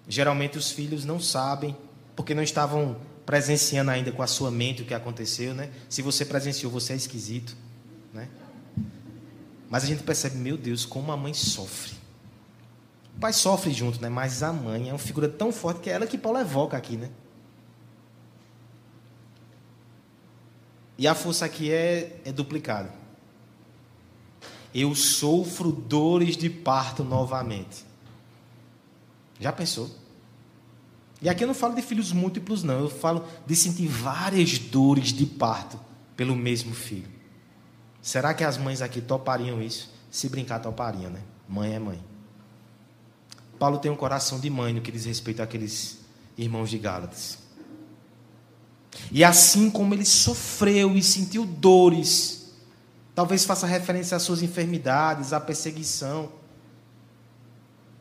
[0.06, 1.74] Geralmente os filhos não sabem,
[2.14, 5.70] porque não estavam presenciando ainda com a sua mente o que aconteceu, né?
[5.88, 7.56] Se você presenciou, você é esquisito,
[8.12, 8.28] né?
[9.70, 11.94] Mas a gente percebe, meu Deus, como a mãe sofre.
[13.16, 14.08] O pai sofre junto, né?
[14.08, 16.96] Mas a mãe é uma figura tão forte que é ela que Paulo evoca aqui,
[16.96, 17.08] né?
[20.98, 22.92] E a força aqui é, é duplicada.
[24.74, 27.84] Eu sofro dores de parto novamente.
[29.38, 29.88] Já pensou?
[31.22, 32.80] E aqui eu não falo de filhos múltiplos, não.
[32.80, 35.78] Eu falo de sentir várias dores de parto
[36.16, 37.19] pelo mesmo filho.
[38.02, 39.90] Será que as mães aqui topariam isso?
[40.10, 41.20] Se brincar, topariam, né?
[41.48, 42.02] Mãe é mãe.
[43.58, 45.98] Paulo tem um coração de mãe no que diz respeito àqueles
[46.36, 47.38] irmãos de Gálatas.
[49.12, 52.52] E assim como ele sofreu e sentiu dores,
[53.14, 56.30] talvez faça referência às suas enfermidades, à perseguição,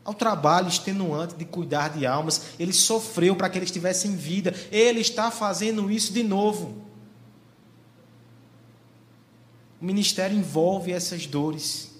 [0.09, 4.55] ao trabalho extenuante de cuidar de almas, ele sofreu para que eles tivessem vida.
[4.71, 6.81] Ele está fazendo isso de novo.
[9.81, 11.91] O ministério envolve essas dores.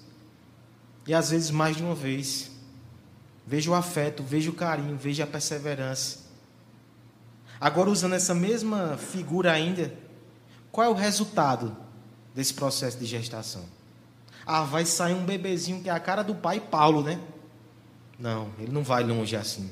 [1.06, 2.50] E às vezes mais de uma vez.
[3.46, 6.20] Veja o afeto, veja o carinho, veja a perseverança.
[7.60, 9.92] Agora, usando essa mesma figura ainda,
[10.70, 11.76] qual é o resultado
[12.34, 13.64] desse processo de gestação?
[14.46, 17.20] Ah, vai sair um bebezinho que é a cara do pai Paulo, né?
[18.18, 19.70] Não, ele não vai longe assim.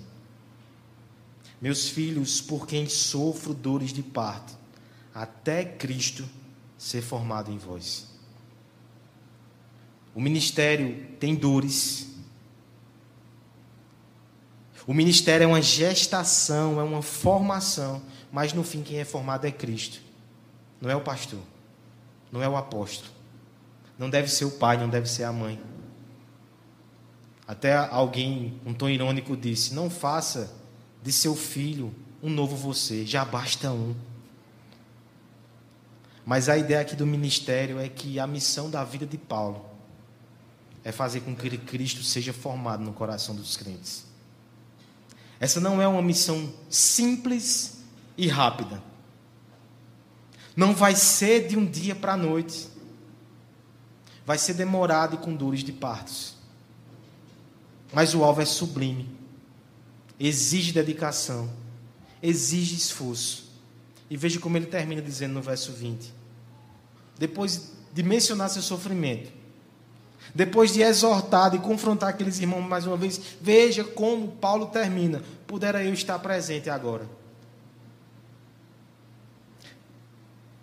[1.60, 4.56] Meus filhos, por quem sofro dores de parto,
[5.14, 6.28] até Cristo
[6.78, 8.06] ser formado em vós.
[10.14, 12.08] O ministério tem dores.
[14.86, 18.00] O ministério é uma gestação, é uma formação,
[18.32, 20.00] mas no fim quem é formado é Cristo.
[20.80, 21.40] Não é o pastor,
[22.32, 23.10] não é o apóstolo.
[23.98, 25.60] Não deve ser o pai, não deve ser a mãe.
[27.46, 30.54] Até alguém, um tom irônico, disse: Não faça
[31.02, 33.94] de seu filho um novo você, já basta um.
[36.28, 39.64] Mas a ideia aqui do ministério é que a missão da vida de Paulo
[40.84, 44.04] é fazer com que Cristo seja formado no coração dos crentes.
[45.40, 47.78] Essa não é uma missão simples
[48.14, 48.82] e rápida.
[50.54, 52.68] Não vai ser de um dia para a noite.
[54.26, 56.34] Vai ser demorado e com dores de partos.
[57.90, 59.08] Mas o alvo é sublime.
[60.20, 61.50] Exige dedicação.
[62.22, 63.50] Exige esforço.
[64.10, 66.17] E veja como ele termina dizendo no verso 20
[67.18, 69.30] depois de mencionar seu sofrimento,
[70.34, 75.22] depois de exortar e confrontar aqueles irmãos mais uma vez, veja como Paulo termina.
[75.46, 77.08] Pudera eu estar presente agora.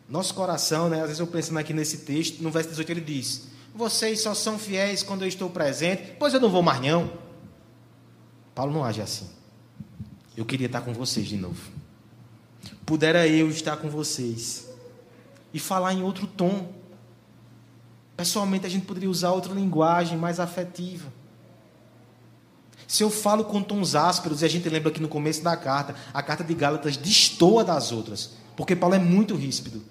[0.07, 0.97] Nosso coração, né?
[0.97, 4.59] Às vezes eu pensando aqui nesse texto, no verso 18 ele diz: Vocês só são
[4.59, 7.11] fiéis quando eu estou presente, pois eu não vou mais não.
[8.53, 9.27] Paulo não age assim.
[10.37, 11.59] Eu queria estar com vocês de novo.
[12.85, 14.64] Pudera eu estar com vocês
[15.55, 16.67] e falar em outro tom.
[18.17, 21.07] Pessoalmente, a gente poderia usar outra linguagem mais afetiva.
[22.85, 25.95] Se eu falo com tons ásperos, e a gente lembra que no começo da carta,
[26.13, 29.81] a carta de Gálatas destoa das outras, porque Paulo é muito ríspido.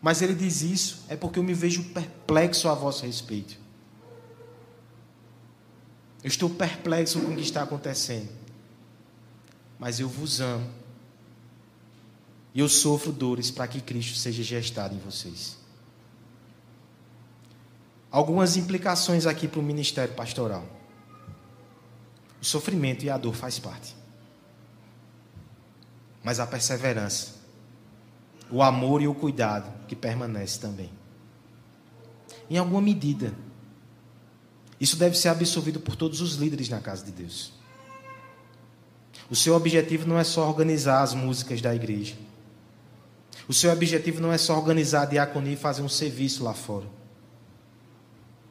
[0.00, 3.56] Mas ele diz isso é porque eu me vejo perplexo a vosso respeito.
[6.22, 8.28] Eu estou perplexo com o que está acontecendo.
[9.76, 10.81] Mas eu vos amo
[12.54, 15.56] e eu sofro dores para que Cristo seja gestado em vocês.
[18.10, 20.66] Algumas implicações aqui para o ministério pastoral.
[22.40, 23.96] O sofrimento e a dor faz parte.
[26.22, 27.36] Mas a perseverança,
[28.50, 30.90] o amor e o cuidado que permanece também.
[32.50, 33.32] Em alguma medida,
[34.78, 37.52] isso deve ser absorvido por todos os líderes na casa de Deus.
[39.30, 42.14] O seu objetivo não é só organizar as músicas da igreja.
[43.52, 46.86] O seu objetivo não é só organizar a diaconia e fazer um serviço lá fora.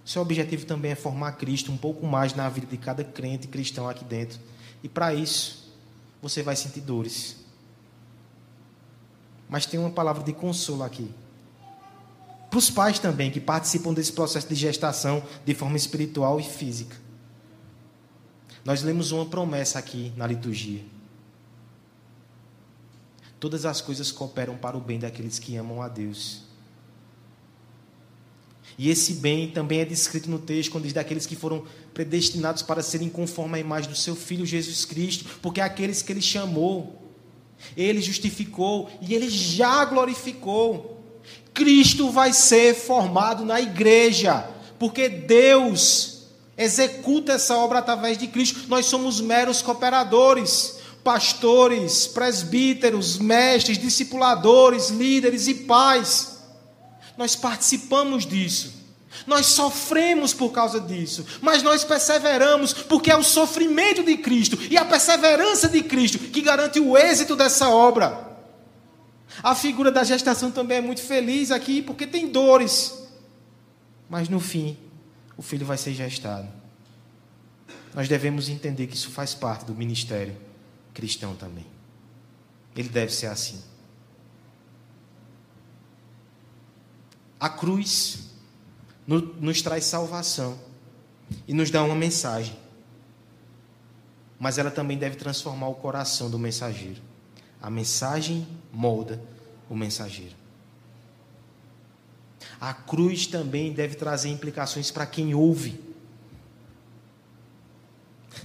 [0.05, 3.47] O seu objetivo também é formar Cristo um pouco mais na vida de cada crente
[3.47, 4.39] cristão aqui dentro.
[4.83, 5.73] E para isso,
[6.21, 7.37] você vai sentir dores.
[9.49, 11.11] Mas tem uma palavra de consolo aqui.
[12.47, 16.95] Para os pais também, que participam desse processo de gestação de forma espiritual e física.
[18.63, 20.83] Nós lemos uma promessa aqui na liturgia.
[23.41, 26.43] Todas as coisas cooperam para o bem daqueles que amam a Deus.
[28.77, 32.83] E esse bem também é descrito no texto, quando diz daqueles que foram predestinados para
[32.83, 37.01] serem conforme a imagem do seu Filho Jesus Cristo, porque é aqueles que ele chamou,
[37.75, 41.03] ele justificou e ele já glorificou.
[41.51, 48.67] Cristo vai ser formado na igreja, porque Deus executa essa obra através de Cristo.
[48.67, 56.39] Nós somos meros cooperadores, pastores, presbíteros, mestres, discipuladores, líderes e pais.
[57.17, 58.81] Nós participamos disso.
[59.27, 64.77] Nós sofremos por causa disso, mas nós perseveramos porque é o sofrimento de Cristo e
[64.77, 68.31] a perseverança de Cristo que garante o êxito dessa obra.
[69.43, 73.09] A figura da gestação também é muito feliz aqui, porque tem dores.
[74.09, 74.77] Mas no fim,
[75.37, 76.47] o filho vai ser gestado.
[77.93, 80.35] Nós devemos entender que isso faz parte do ministério
[80.93, 81.65] cristão também.
[82.75, 83.61] Ele deve ser assim.
[87.39, 88.29] A cruz
[89.07, 90.57] nos traz salvação
[91.47, 92.57] e nos dá uma mensagem.
[94.39, 97.01] Mas ela também deve transformar o coração do mensageiro.
[97.61, 99.21] A mensagem molda
[99.69, 100.35] o mensageiro.
[102.59, 105.79] A cruz também deve trazer implicações para quem ouve.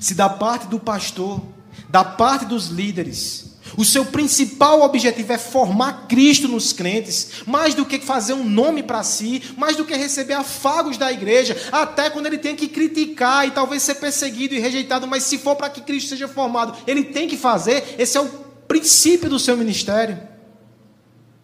[0.01, 1.42] Se da parte do pastor,
[1.89, 7.85] da parte dos líderes, o seu principal objetivo é formar Cristo nos crentes, mais do
[7.85, 12.27] que fazer um nome para si, mais do que receber afagos da igreja, até quando
[12.27, 15.81] ele tem que criticar e talvez ser perseguido e rejeitado, mas se for para que
[15.81, 18.29] Cristo seja formado, ele tem que fazer, esse é o
[18.69, 20.19] princípio do seu ministério.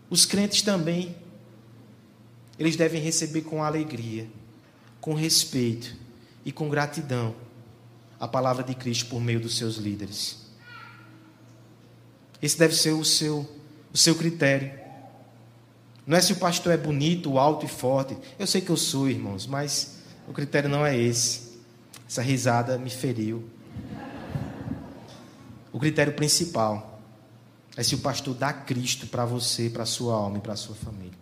[0.09, 1.16] Os crentes também,
[2.59, 4.29] eles devem receber com alegria,
[5.01, 5.97] com respeito
[6.45, 7.35] e com gratidão
[8.23, 10.37] a palavra de Cristo por meio dos seus líderes.
[12.41, 13.51] Esse deve ser o seu,
[13.93, 14.73] o seu critério.
[16.07, 18.16] Não é se o pastor é bonito, alto e forte.
[18.39, 19.97] Eu sei que eu sou, irmãos, mas
[20.29, 21.59] o critério não é esse.
[22.09, 23.51] Essa risada me feriu.
[25.73, 27.01] O critério principal
[27.77, 31.18] é se o pastor dá Cristo para você, para sua alma e para sua família.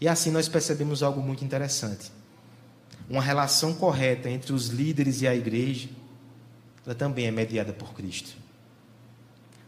[0.00, 2.10] E assim nós percebemos algo muito interessante.
[3.10, 5.88] Uma relação correta entre os líderes e a igreja,
[6.86, 8.36] ela também é mediada por Cristo.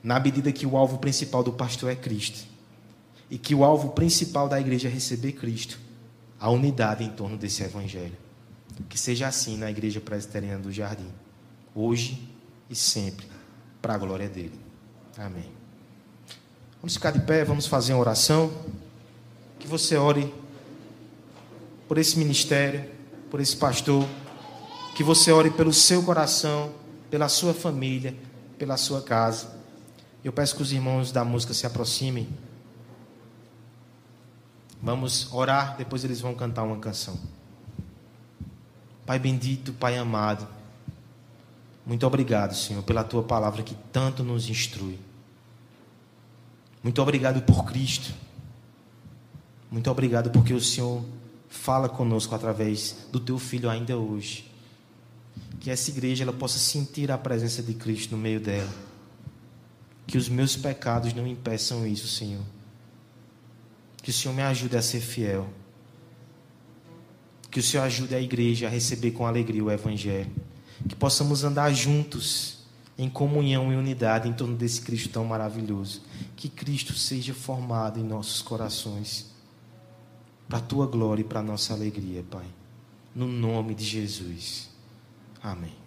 [0.00, 2.46] Na medida que o alvo principal do pastor é Cristo,
[3.28, 5.80] e que o alvo principal da igreja é receber Cristo,
[6.38, 8.16] a unidade em torno desse evangelho.
[8.88, 11.10] Que seja assim na igreja presbiteriana do Jardim,
[11.74, 12.28] hoje
[12.70, 13.26] e sempre,
[13.80, 14.58] para a glória dele.
[15.18, 15.50] Amém.
[16.80, 18.52] Vamos ficar de pé, vamos fazer uma oração.
[19.58, 20.32] Que você ore
[21.88, 22.91] por esse ministério,
[23.32, 24.06] por esse pastor.
[24.94, 26.70] Que você ore pelo seu coração,
[27.10, 28.14] pela sua família,
[28.58, 29.56] pela sua casa.
[30.22, 32.28] Eu peço que os irmãos da música se aproximem.
[34.82, 37.18] Vamos orar, depois eles vão cantar uma canção.
[39.06, 40.46] Pai bendito, Pai amado.
[41.86, 44.98] Muito obrigado, Senhor, pela tua palavra que tanto nos instrui.
[46.82, 48.12] Muito obrigado por Cristo.
[49.70, 51.02] Muito obrigado porque o Senhor
[51.54, 54.50] fala conosco através do teu filho ainda hoje.
[55.60, 58.72] Que essa igreja ela possa sentir a presença de Cristo no meio dela.
[60.06, 62.44] Que os meus pecados não impeçam isso, Senhor.
[64.02, 65.48] Que o Senhor me ajude a ser fiel.
[67.50, 70.32] Que o Senhor ajude a igreja a receber com alegria o Evangelho
[70.88, 72.58] que possamos andar juntos
[72.98, 76.02] em comunhão e unidade em torno desse Cristo tão maravilhoso.
[76.36, 79.31] Que Cristo seja formado em nossos corações,
[80.48, 82.46] para a tua glória e para a nossa alegria, Pai.
[83.14, 84.70] No nome de Jesus.
[85.42, 85.81] Amém.